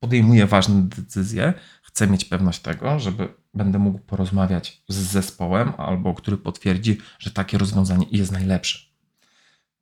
podejmuję 0.00 0.46
ważne 0.46 0.82
decyzje, 0.82 1.54
chcę 1.82 2.06
mieć 2.06 2.24
pewność 2.24 2.60
tego, 2.60 2.98
żeby 2.98 3.28
będę 3.54 3.78
mógł 3.78 3.98
porozmawiać 3.98 4.82
z 4.88 4.96
zespołem, 4.96 5.72
albo 5.78 6.14
który 6.14 6.36
potwierdzi, 6.36 6.98
że 7.18 7.30
takie 7.30 7.58
rozwiązanie 7.58 8.06
jest 8.10 8.32
najlepsze. 8.32 8.78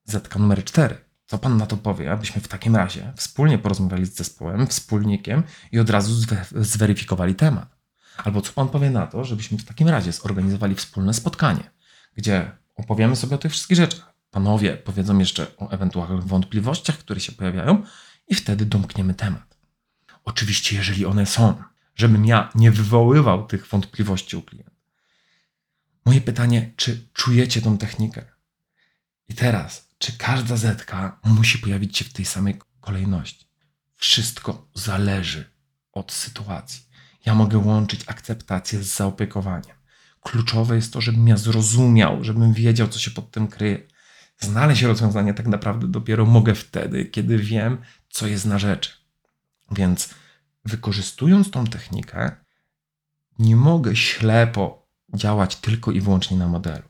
Zetka 0.04 0.38
numer 0.38 0.64
4. 0.64 0.96
Co 1.26 1.38
pan 1.38 1.56
na 1.56 1.66
to 1.66 1.76
powie, 1.76 2.12
abyśmy 2.12 2.40
w 2.40 2.48
takim 2.48 2.76
razie 2.76 3.12
wspólnie 3.16 3.58
porozmawiali 3.58 4.06
z 4.06 4.14
zespołem, 4.14 4.66
wspólnikiem 4.66 5.42
i 5.72 5.78
od 5.78 5.90
razu 5.90 6.26
zweryfikowali 6.52 7.34
temat? 7.34 7.77
Albo 8.24 8.42
co 8.42 8.52
pan 8.52 8.68
powie 8.68 8.90
na 8.90 9.06
to, 9.06 9.24
żebyśmy 9.24 9.58
w 9.58 9.64
takim 9.64 9.88
razie 9.88 10.12
zorganizowali 10.12 10.74
wspólne 10.74 11.14
spotkanie, 11.14 11.70
gdzie 12.14 12.50
opowiemy 12.76 13.16
sobie 13.16 13.34
o 13.34 13.38
tych 13.38 13.52
wszystkich 13.52 13.76
rzeczach. 13.76 14.14
Panowie 14.30 14.76
powiedzą 14.76 15.18
jeszcze 15.18 15.56
o 15.56 15.70
ewentualnych 15.70 16.24
wątpliwościach, 16.24 16.98
które 16.98 17.20
się 17.20 17.32
pojawiają, 17.32 17.82
i 18.28 18.34
wtedy 18.34 18.66
domkniemy 18.66 19.14
temat. 19.14 19.58
Oczywiście, 20.24 20.76
jeżeli 20.76 21.06
one 21.06 21.26
są, 21.26 21.62
żebym 21.96 22.26
ja 22.26 22.50
nie 22.54 22.70
wywoływał 22.70 23.46
tych 23.46 23.66
wątpliwości 23.66 24.36
u 24.36 24.42
klienta. 24.42 24.70
Moje 26.04 26.20
pytanie, 26.20 26.72
czy 26.76 27.08
czujecie 27.12 27.62
tą 27.62 27.78
technikę? 27.78 28.24
I 29.28 29.34
teraz, 29.34 29.88
czy 29.98 30.18
każda 30.18 30.56
zetka 30.56 31.20
musi 31.24 31.58
pojawić 31.58 31.98
się 31.98 32.04
w 32.04 32.12
tej 32.12 32.24
samej 32.24 32.58
kolejności? 32.80 33.46
Wszystko 33.96 34.68
zależy 34.74 35.50
od 35.92 36.12
sytuacji. 36.12 36.87
Ja 37.28 37.34
mogę 37.34 37.58
łączyć 37.58 38.00
akceptację 38.06 38.82
z 38.82 38.96
zaopiekowaniem. 38.96 39.76
Kluczowe 40.20 40.76
jest 40.76 40.92
to, 40.92 41.00
żebym 41.00 41.28
ja 41.28 41.36
zrozumiał, 41.36 42.24
żebym 42.24 42.52
wiedział, 42.52 42.88
co 42.88 42.98
się 42.98 43.10
pod 43.10 43.30
tym 43.30 43.48
kryje. 43.48 43.82
Znaleźć 44.40 44.82
rozwiązanie 44.82 45.34
tak 45.34 45.46
naprawdę 45.46 45.88
dopiero 45.88 46.26
mogę 46.26 46.54
wtedy, 46.54 47.04
kiedy 47.04 47.38
wiem, 47.38 47.78
co 48.08 48.26
jest 48.26 48.46
na 48.46 48.58
rzeczy. 48.58 48.90
Więc 49.70 50.14
wykorzystując 50.64 51.50
tą 51.50 51.66
technikę, 51.66 52.36
nie 53.38 53.56
mogę 53.56 53.96
ślepo 53.96 54.88
działać 55.14 55.56
tylko 55.56 55.92
i 55.92 56.00
wyłącznie 56.00 56.36
na 56.36 56.48
modelu, 56.48 56.88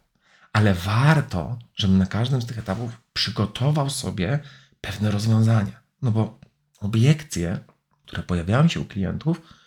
ale 0.52 0.74
warto, 0.74 1.58
żebym 1.74 1.98
na 1.98 2.06
każdym 2.06 2.42
z 2.42 2.46
tych 2.46 2.58
etapów 2.58 2.92
przygotował 3.12 3.90
sobie 3.90 4.38
pewne 4.80 5.10
rozwiązania. 5.10 5.82
No 6.02 6.10
bo 6.10 6.40
obiekcje, 6.80 7.58
które 8.06 8.22
pojawiają 8.22 8.68
się 8.68 8.80
u 8.80 8.84
klientów, 8.84 9.57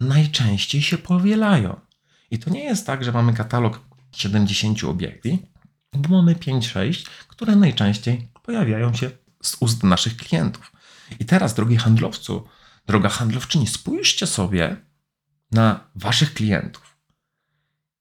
najczęściej 0.00 0.82
się 0.82 0.98
powielają. 0.98 1.80
I 2.30 2.38
to 2.38 2.50
nie 2.50 2.64
jest 2.64 2.86
tak, 2.86 3.04
że 3.04 3.12
mamy 3.12 3.34
katalog 3.34 3.80
70 4.12 4.84
obiekcji, 4.84 5.46
bo 5.92 6.08
mamy 6.08 6.34
5-6, 6.34 7.06
które 7.28 7.56
najczęściej 7.56 8.28
pojawiają 8.42 8.94
się 8.94 9.10
z 9.42 9.56
ust 9.60 9.82
naszych 9.82 10.16
klientów. 10.16 10.72
I 11.20 11.24
teraz, 11.24 11.54
drogi 11.54 11.76
handlowcu, 11.76 12.48
droga 12.86 13.08
handlowczyni, 13.08 13.66
spójrzcie 13.66 14.26
sobie 14.26 14.76
na 15.52 15.90
waszych 15.94 16.34
klientów. 16.34 16.96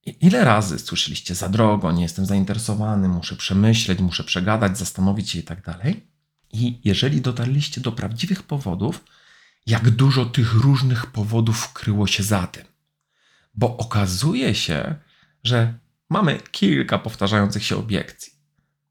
Ile 0.05 0.43
razy 0.43 0.79
słyszeliście 0.79 1.35
za 1.35 1.49
drogo, 1.49 1.91
nie 1.91 2.03
jestem 2.03 2.25
zainteresowany, 2.25 3.07
muszę 3.07 3.35
przemyśleć, 3.35 3.99
muszę 3.99 4.23
przegadać, 4.23 4.77
zastanowić 4.77 5.29
się 5.29 5.39
i 5.39 5.43
tak 5.43 5.65
dalej? 5.65 6.07
I 6.51 6.81
jeżeli 6.83 7.21
dotarliście 7.21 7.81
do 7.81 7.91
prawdziwych 7.91 8.43
powodów, 8.43 9.03
jak 9.69 9.89
dużo 9.89 10.25
tych 10.25 10.53
różnych 10.53 11.05
powodów 11.05 11.73
kryło 11.73 12.08
się 12.08 12.23
za 12.23 12.47
tym. 12.47 12.65
Bo 13.55 13.77
okazuje 13.77 14.55
się, 14.55 14.95
że 15.43 15.79
mamy 16.10 16.39
kilka 16.51 16.99
powtarzających 16.99 17.65
się 17.65 17.77
obiekcji, 17.77 18.34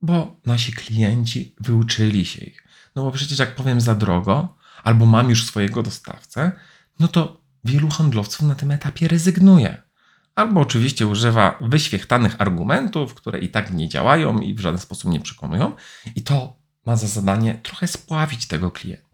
bo 0.02 0.36
nasi 0.46 0.72
klienci 0.72 1.54
wyuczyli 1.60 2.24
się 2.24 2.44
ich. 2.44 2.64
No 2.96 3.02
bo 3.02 3.10
przecież 3.10 3.38
jak 3.38 3.54
powiem 3.54 3.80
za 3.80 3.94
drogo, 3.94 4.56
albo 4.84 5.06
mam 5.06 5.30
już 5.30 5.46
swojego 5.46 5.82
dostawcę, 5.82 6.52
no 7.00 7.08
to 7.08 7.40
wielu 7.64 7.88
handlowców 7.88 8.40
na 8.40 8.54
tym 8.54 8.70
etapie 8.70 9.08
rezygnuje. 9.08 9.82
Albo 10.34 10.60
oczywiście 10.60 11.06
używa 11.06 11.58
wyświechtanych 11.60 12.40
argumentów, 12.40 13.14
które 13.14 13.38
i 13.38 13.48
tak 13.48 13.72
nie 13.72 13.88
działają 13.88 14.38
i 14.38 14.54
w 14.54 14.60
żaden 14.60 14.80
sposób 14.80 15.10
nie 15.10 15.20
przekonują, 15.20 15.72
i 16.14 16.22
to 16.22 16.56
ma 16.86 16.96
za 16.96 17.06
zadanie 17.06 17.60
trochę 17.62 17.86
spławić 17.86 18.46
tego 18.46 18.70
klienta. 18.70 19.07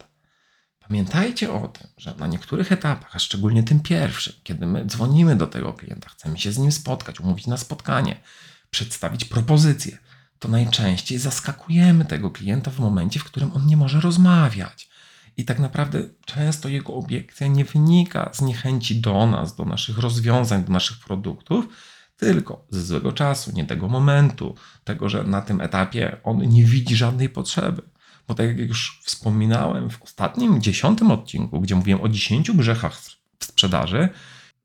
Pamiętajcie 0.88 1.52
o 1.52 1.68
tym, 1.68 1.86
że 1.98 2.14
na 2.18 2.26
niektórych 2.26 2.72
etapach, 2.72 3.16
a 3.16 3.18
szczególnie 3.18 3.62
tym 3.62 3.80
pierwszym, 3.80 4.34
kiedy 4.42 4.66
my 4.66 4.86
dzwonimy 4.86 5.36
do 5.36 5.46
tego 5.46 5.72
klienta, 5.72 6.08
chcemy 6.08 6.38
się 6.38 6.52
z 6.52 6.58
nim 6.58 6.72
spotkać, 6.72 7.20
umówić 7.20 7.46
na 7.46 7.56
spotkanie, 7.56 8.20
przedstawić 8.70 9.24
propozycję, 9.24 9.98
to 10.38 10.48
najczęściej 10.48 11.18
zaskakujemy 11.18 12.04
tego 12.04 12.30
klienta 12.30 12.70
w 12.70 12.78
momencie, 12.78 13.20
w 13.20 13.24
którym 13.24 13.52
on 13.52 13.66
nie 13.66 13.76
może 13.76 14.00
rozmawiać. 14.00 14.88
I 15.36 15.44
tak 15.44 15.58
naprawdę 15.58 16.02
często 16.24 16.68
jego 16.68 16.94
obiekcja 16.94 17.46
nie 17.46 17.64
wynika 17.64 18.30
z 18.32 18.40
niechęci 18.40 19.00
do 19.00 19.26
nas, 19.26 19.56
do 19.56 19.64
naszych 19.64 19.98
rozwiązań, 19.98 20.64
do 20.64 20.72
naszych 20.72 20.98
produktów, 20.98 21.68
tylko 22.16 22.66
ze 22.70 22.82
złego 22.82 23.12
czasu, 23.12 23.52
nie 23.54 23.64
tego 23.64 23.88
momentu, 23.88 24.54
tego, 24.84 25.08
że 25.08 25.24
na 25.24 25.42
tym 25.42 25.60
etapie 25.60 26.16
on 26.24 26.38
nie 26.38 26.64
widzi 26.64 26.96
żadnej 26.96 27.28
potrzeby. 27.28 27.82
Bo 28.28 28.34
tak 28.34 28.46
jak 28.46 28.58
już 28.58 29.00
wspominałem 29.04 29.90
w 29.90 30.02
ostatnim, 30.02 30.62
dziesiątym 30.62 31.10
odcinku, 31.10 31.60
gdzie 31.60 31.74
mówiłem 31.74 32.00
o 32.00 32.08
dziesięciu 32.08 32.54
grzechach 32.54 33.00
w 33.38 33.44
sprzedaży, 33.44 34.08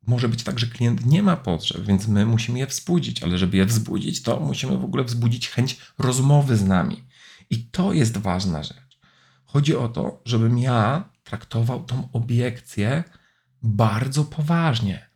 może 0.07 0.29
być 0.29 0.43
tak, 0.43 0.59
że 0.59 0.67
klient 0.67 1.05
nie 1.05 1.23
ma 1.23 1.35
potrzeb, 1.37 1.81
więc 1.85 2.07
my 2.07 2.25
musimy 2.25 2.59
je 2.59 2.67
wzbudzić, 2.67 3.23
ale 3.23 3.37
żeby 3.37 3.57
je 3.57 3.65
wzbudzić, 3.65 4.21
to 4.21 4.39
musimy 4.39 4.77
w 4.77 4.83
ogóle 4.83 5.03
wzbudzić 5.03 5.49
chęć 5.49 5.77
rozmowy 5.97 6.57
z 6.57 6.63
nami. 6.63 7.03
I 7.49 7.63
to 7.63 7.93
jest 7.93 8.17
ważna 8.17 8.63
rzecz. 8.63 8.99
Chodzi 9.45 9.75
o 9.75 9.89
to, 9.89 10.21
żebym 10.25 10.57
ja 10.57 11.09
traktował 11.23 11.83
tą 11.83 12.09
obiekcję 12.13 13.03
bardzo 13.61 14.23
poważnie, 14.23 15.09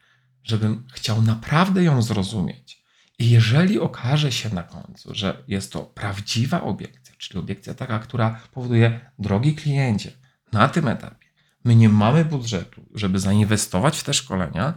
żebym 0.43 0.87
chciał 0.93 1.21
naprawdę 1.21 1.83
ją 1.83 2.01
zrozumieć. 2.01 2.83
I 3.19 3.29
jeżeli 3.29 3.79
okaże 3.79 4.31
się 4.31 4.49
na 4.49 4.63
końcu, 4.63 5.15
że 5.15 5.43
jest 5.47 5.71
to 5.71 5.83
prawdziwa 5.83 6.61
obiekcja, 6.61 7.02
czyli 7.29 7.39
obiekcja 7.39 7.73
taka, 7.73 7.99
która 7.99 8.39
powoduje, 8.51 9.11
drogi 9.19 9.55
kliencie, 9.55 10.11
na 10.51 10.69
tym 10.69 10.87
etapie 10.87 11.23
my 11.63 11.75
nie 11.75 11.89
mamy 11.89 12.25
budżetu, 12.25 12.85
żeby 12.93 13.19
zainwestować 13.19 13.97
w 13.97 14.03
te 14.03 14.13
szkolenia 14.13 14.73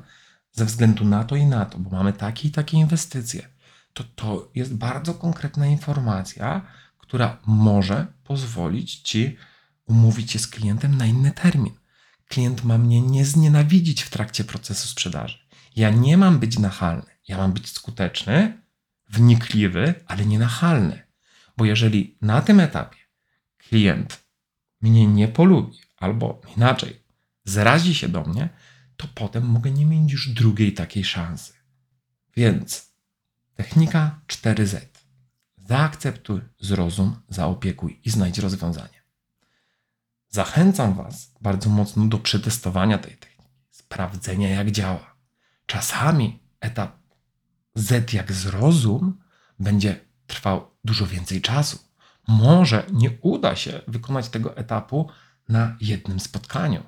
ze 0.52 0.64
względu 0.64 1.04
na 1.04 1.24
to 1.24 1.36
i 1.36 1.46
na 1.46 1.64
to, 1.64 1.78
bo 1.78 1.90
mamy 1.90 2.12
takie 2.12 2.48
i 2.48 2.50
takie 2.50 2.76
inwestycje, 2.76 3.48
to 3.92 4.04
to 4.04 4.50
jest 4.54 4.76
bardzo 4.76 5.14
konkretna 5.14 5.66
informacja, 5.66 6.66
która 6.98 7.38
może 7.46 8.06
pozwolić 8.24 8.94
ci 8.94 9.36
umówić 9.86 10.30
się 10.30 10.38
z 10.38 10.46
klientem 10.46 10.96
na 10.96 11.06
inny 11.06 11.30
termin. 11.30 11.74
Klient 12.28 12.64
ma 12.64 12.78
mnie 12.78 13.02
nie 13.02 13.24
znienawidzić 13.24 14.02
w 14.02 14.10
trakcie 14.10 14.44
procesu 14.44 14.88
sprzedaży. 14.88 15.38
Ja 15.76 15.90
nie 15.90 16.16
mam 16.16 16.38
być 16.38 16.58
nachalny, 16.58 17.10
ja 17.28 17.38
mam 17.38 17.52
być 17.52 17.72
skuteczny, 17.72 18.62
wnikliwy, 19.08 19.94
ale 20.06 20.26
nie 20.26 20.38
nachalny. 20.38 21.05
Bo 21.56 21.64
jeżeli 21.64 22.18
na 22.20 22.42
tym 22.42 22.60
etapie 22.60 22.98
klient 23.58 24.24
mnie 24.80 25.06
nie 25.06 25.28
polubi, 25.28 25.78
albo 25.96 26.40
inaczej, 26.56 27.02
zrazi 27.44 27.94
się 27.94 28.08
do 28.08 28.24
mnie, 28.24 28.48
to 28.96 29.08
potem 29.14 29.46
mogę 29.46 29.70
nie 29.70 29.86
mieć 29.86 30.12
już 30.12 30.28
drugiej 30.28 30.72
takiej 30.74 31.04
szansy. 31.04 31.52
Więc 32.36 32.92
technika 33.54 34.20
4Z. 34.26 34.80
Zaakceptuj, 35.56 36.40
zrozum, 36.60 37.16
zaopiekuj 37.28 38.00
i 38.04 38.10
znajdź 38.10 38.38
rozwiązanie. 38.38 39.02
Zachęcam 40.28 40.94
Was 40.94 41.32
bardzo 41.40 41.70
mocno 41.70 42.06
do 42.06 42.18
przetestowania 42.18 42.98
tej 42.98 43.16
techniki, 43.16 43.52
sprawdzenia 43.70 44.48
jak 44.48 44.70
działa. 44.70 45.16
Czasami 45.66 46.42
etap 46.60 46.98
Z 47.74 48.12
jak 48.12 48.32
zrozum 48.32 49.18
będzie 49.58 50.05
trwał 50.26 50.70
dużo 50.84 51.06
więcej 51.06 51.40
czasu. 51.40 51.78
Może 52.28 52.86
nie 52.92 53.10
uda 53.20 53.56
się 53.56 53.80
wykonać 53.88 54.28
tego 54.28 54.56
etapu 54.56 55.10
na 55.48 55.76
jednym 55.80 56.20
spotkaniu. 56.20 56.82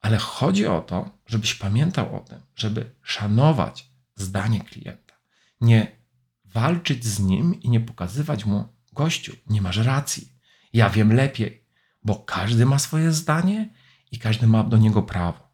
Ale 0.00 0.18
chodzi 0.18 0.66
o 0.66 0.80
to, 0.80 1.10
żebyś 1.26 1.54
pamiętał 1.54 2.16
o 2.16 2.20
tym, 2.20 2.40
żeby 2.56 2.94
szanować 3.02 3.90
zdanie 4.14 4.60
klienta. 4.60 5.14
Nie 5.60 5.96
walczyć 6.44 7.04
z 7.04 7.20
nim 7.20 7.60
i 7.60 7.70
nie 7.70 7.80
pokazywać 7.80 8.44
mu, 8.44 8.68
gościu, 8.92 9.36
nie 9.50 9.62
masz 9.62 9.76
racji. 9.76 10.32
Ja 10.72 10.90
wiem 10.90 11.12
lepiej, 11.12 11.64
bo 12.02 12.14
każdy 12.14 12.66
ma 12.66 12.78
swoje 12.78 13.12
zdanie 13.12 13.68
i 14.12 14.18
każdy 14.18 14.46
ma 14.46 14.64
do 14.64 14.76
niego 14.76 15.02
prawo. 15.02 15.48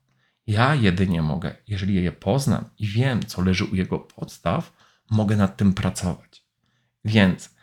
Ja 0.47 0.75
jedynie 0.75 1.23
mogę, 1.23 1.57
jeżeli 1.67 1.95
je 1.95 2.13
poznam 2.13 2.71
i 2.79 2.87
wiem, 2.87 3.27
co 3.27 3.43
leży 3.43 3.65
u 3.65 3.75
jego 3.75 3.99
podstaw, 3.99 4.73
mogę 5.11 5.37
nad 5.37 5.57
tym 5.57 5.75
pracować. 5.75 6.44
Więc 7.05 7.55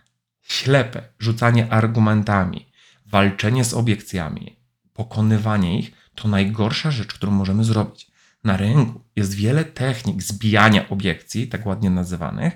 ślepe 0.41 1.03
rzucanie 1.19 1.71
argumentami, 1.71 2.71
walczenie 3.05 3.65
z 3.65 3.73
obiekcjami, 3.73 4.55
pokonywanie 4.93 5.79
ich 5.79 5.91
to 6.15 6.27
najgorsza 6.27 6.91
rzecz, 6.91 7.13
którą 7.13 7.31
możemy 7.31 7.63
zrobić. 7.63 8.11
Na 8.43 8.57
rynku 8.57 9.03
jest 9.15 9.33
wiele 9.33 9.65
technik 9.65 10.23
zbijania 10.23 10.89
obiekcji, 10.89 11.47
tak 11.47 11.65
ładnie 11.65 11.89
nazywanych, 11.89 12.53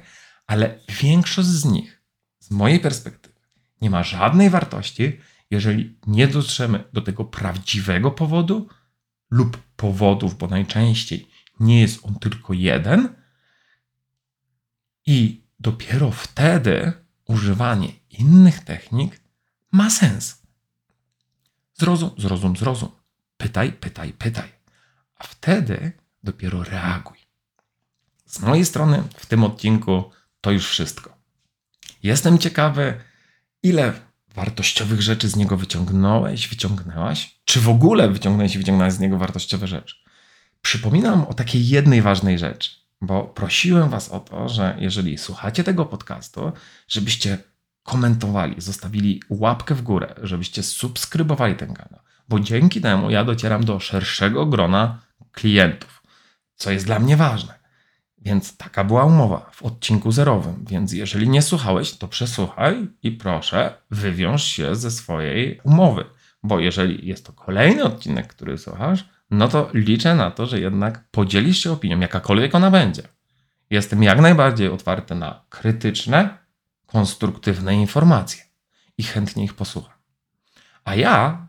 ale 0.48 0.80
większość 1.02 1.48
z 1.48 1.65
nich, 1.65 2.02
z 2.39 2.52
mojej 2.52 2.80
perspektywy, 2.80 3.36
nie 3.82 3.89
ma 3.89 4.04
żadnej 4.04 4.50
wartości, 4.50 5.19
jeżeli 5.52 6.00
nie 6.08 6.28
dotrzemy 6.28 6.84
do 6.93 7.02
tego 7.02 7.26
prawdziwego 7.26 8.12
powodu 8.12 8.67
lub 9.30 9.58
powodów, 9.76 10.38
bo 10.38 10.48
najczęściej 10.48 11.30
nie 11.60 11.82
jest 11.82 12.06
on 12.06 12.19
tylko 12.19 12.54
jeden, 12.54 13.15
i 15.06 15.44
dopiero 15.60 16.12
wtedy 16.12 16.94
używanie 17.28 17.91
innych 18.10 18.63
technik 18.63 19.22
ma 19.72 19.89
sens. 19.89 20.41
Zrozum, 21.74 22.12
zrozum, 22.18 22.58
zrozum. 22.58 22.91
Pytaj, 23.38 23.72
pytaj, 23.72 24.13
pytaj. 24.13 24.50
A 25.15 25.24
wtedy 25.24 25.91
dopiero 26.24 26.63
reaguj. 26.63 27.18
Z 28.26 28.39
mojej 28.39 28.65
strony 28.65 29.04
w 29.15 29.26
tym 29.26 29.44
odcinku 29.44 30.12
to 30.41 30.52
już 30.52 30.70
wszystko. 30.70 31.18
Jestem 32.04 32.38
ciekawy, 32.38 33.02
ile 33.63 33.94
wartościowych 34.36 35.02
rzeczy 35.02 35.30
z 35.30 35.36
niego 35.36 35.58
wyciągnąłeś, 35.58 36.48
wyciągnęłaś? 36.48 37.39
Czy 37.46 37.62
w 37.62 37.70
ogóle 37.70 38.10
wyciągnąłeś 38.10 38.56
i 38.56 38.58
wyciągnąłeś 38.58 38.94
z 38.94 39.00
niego 39.00 39.18
wartościowe 39.18 39.68
rzeczy? 39.68 39.96
Przypominam 40.62 41.26
o 41.26 41.34
takiej 41.34 41.68
jednej 41.68 42.02
ważnej 42.02 42.39
rzeczy, 42.39 42.72
bo 43.01 43.23
prosiłem 43.23 43.89
Was 43.89 44.10
o 44.10 44.19
to, 44.19 44.49
że 44.49 44.75
jeżeli 44.79 45.17
słuchacie 45.17 45.63
tego 45.63 45.86
podcastu, 45.86 46.51
żebyście 46.88 47.38
komentowali, 47.84 48.62
zostawili 48.62 49.21
łapkę 49.29 49.75
w 49.75 49.81
górę, 49.81 50.15
żebyście 50.23 50.63
subskrybowali 50.63 51.55
ten 51.55 51.73
kanał, 51.73 51.99
bo 52.29 52.39
dzięki 52.39 52.81
temu 52.81 53.10
ja 53.10 53.23
docieram 53.23 53.65
do 53.65 53.79
szerszego 53.79 54.45
grona 54.45 55.01
klientów, 55.31 56.03
co 56.55 56.71
jest 56.71 56.86
dla 56.86 56.99
mnie 56.99 57.17
ważne. 57.17 57.65
Więc 58.17 58.58
taka 58.58 58.84
była 58.84 59.05
umowa 59.05 59.49
w 59.51 59.63
odcinku 59.63 60.12
zerowym. 60.12 60.65
Więc 60.69 60.93
jeżeli 60.93 61.29
nie 61.29 61.41
słuchałeś, 61.41 61.93
to 61.93 62.08
przesłuchaj 62.08 62.88
i 63.03 63.12
proszę, 63.12 63.73
wywiąż 63.91 64.43
się 64.43 64.75
ze 64.75 64.91
swojej 64.91 65.60
umowy. 65.63 66.05
Bo 66.43 66.60
jeżeli 66.60 67.08
jest 67.08 67.25
to 67.25 67.34
kolejny 67.34 67.84
odcinek, 67.84 68.27
który 68.27 68.58
słuchasz, 68.58 69.05
no 69.32 69.48
to 69.48 69.70
liczę 69.74 70.16
na 70.16 70.32
to, 70.32 70.46
że 70.46 70.60
jednak 70.60 71.04
podzielisz 71.12 71.64
się 71.64 71.72
opinią, 71.72 72.00
jakakolwiek 72.00 72.56
ona 72.56 72.72
będzie. 72.72 73.04
Jestem 73.70 74.04
jak 74.04 74.22
najbardziej 74.22 74.70
otwarty 74.70 75.16
na 75.16 75.46
krytyczne, 75.50 76.38
konstruktywne 76.86 77.76
informacje 77.76 78.44
i 78.98 79.04
chętnie 79.04 79.44
ich 79.44 79.54
posłucham. 79.54 79.94
A 80.84 80.96
ja 80.96 81.48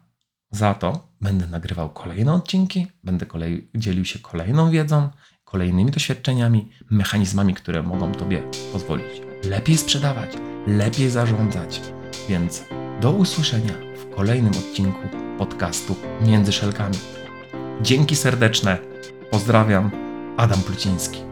za 0.50 0.74
to 0.74 1.08
będę 1.20 1.46
nagrywał 1.46 1.90
kolejne 1.90 2.32
odcinki, 2.32 2.86
będę 3.04 3.26
kolej, 3.26 3.70
dzielił 3.74 4.04
się 4.04 4.18
kolejną 4.18 4.70
wiedzą, 4.70 5.10
kolejnymi 5.44 5.90
doświadczeniami, 5.90 6.72
mechanizmami, 6.90 7.54
które 7.54 7.82
mogą 7.82 8.12
Tobie 8.12 8.42
pozwolić 8.72 9.26
lepiej 9.44 9.76
sprzedawać, 9.76 10.30
lepiej 10.66 11.10
zarządzać. 11.10 11.80
Więc 12.28 12.64
do 13.00 13.12
usłyszenia 13.12 13.74
w 13.96 14.14
kolejnym 14.14 14.50
odcinku 14.50 15.08
podcastu 15.38 15.96
Między 16.20 16.52
Szelkami. 16.52 17.15
Dzięki 17.82 18.16
serdeczne. 18.16 18.78
Pozdrawiam. 19.30 19.90
Adam 20.36 20.62
Pluciński. 20.62 21.25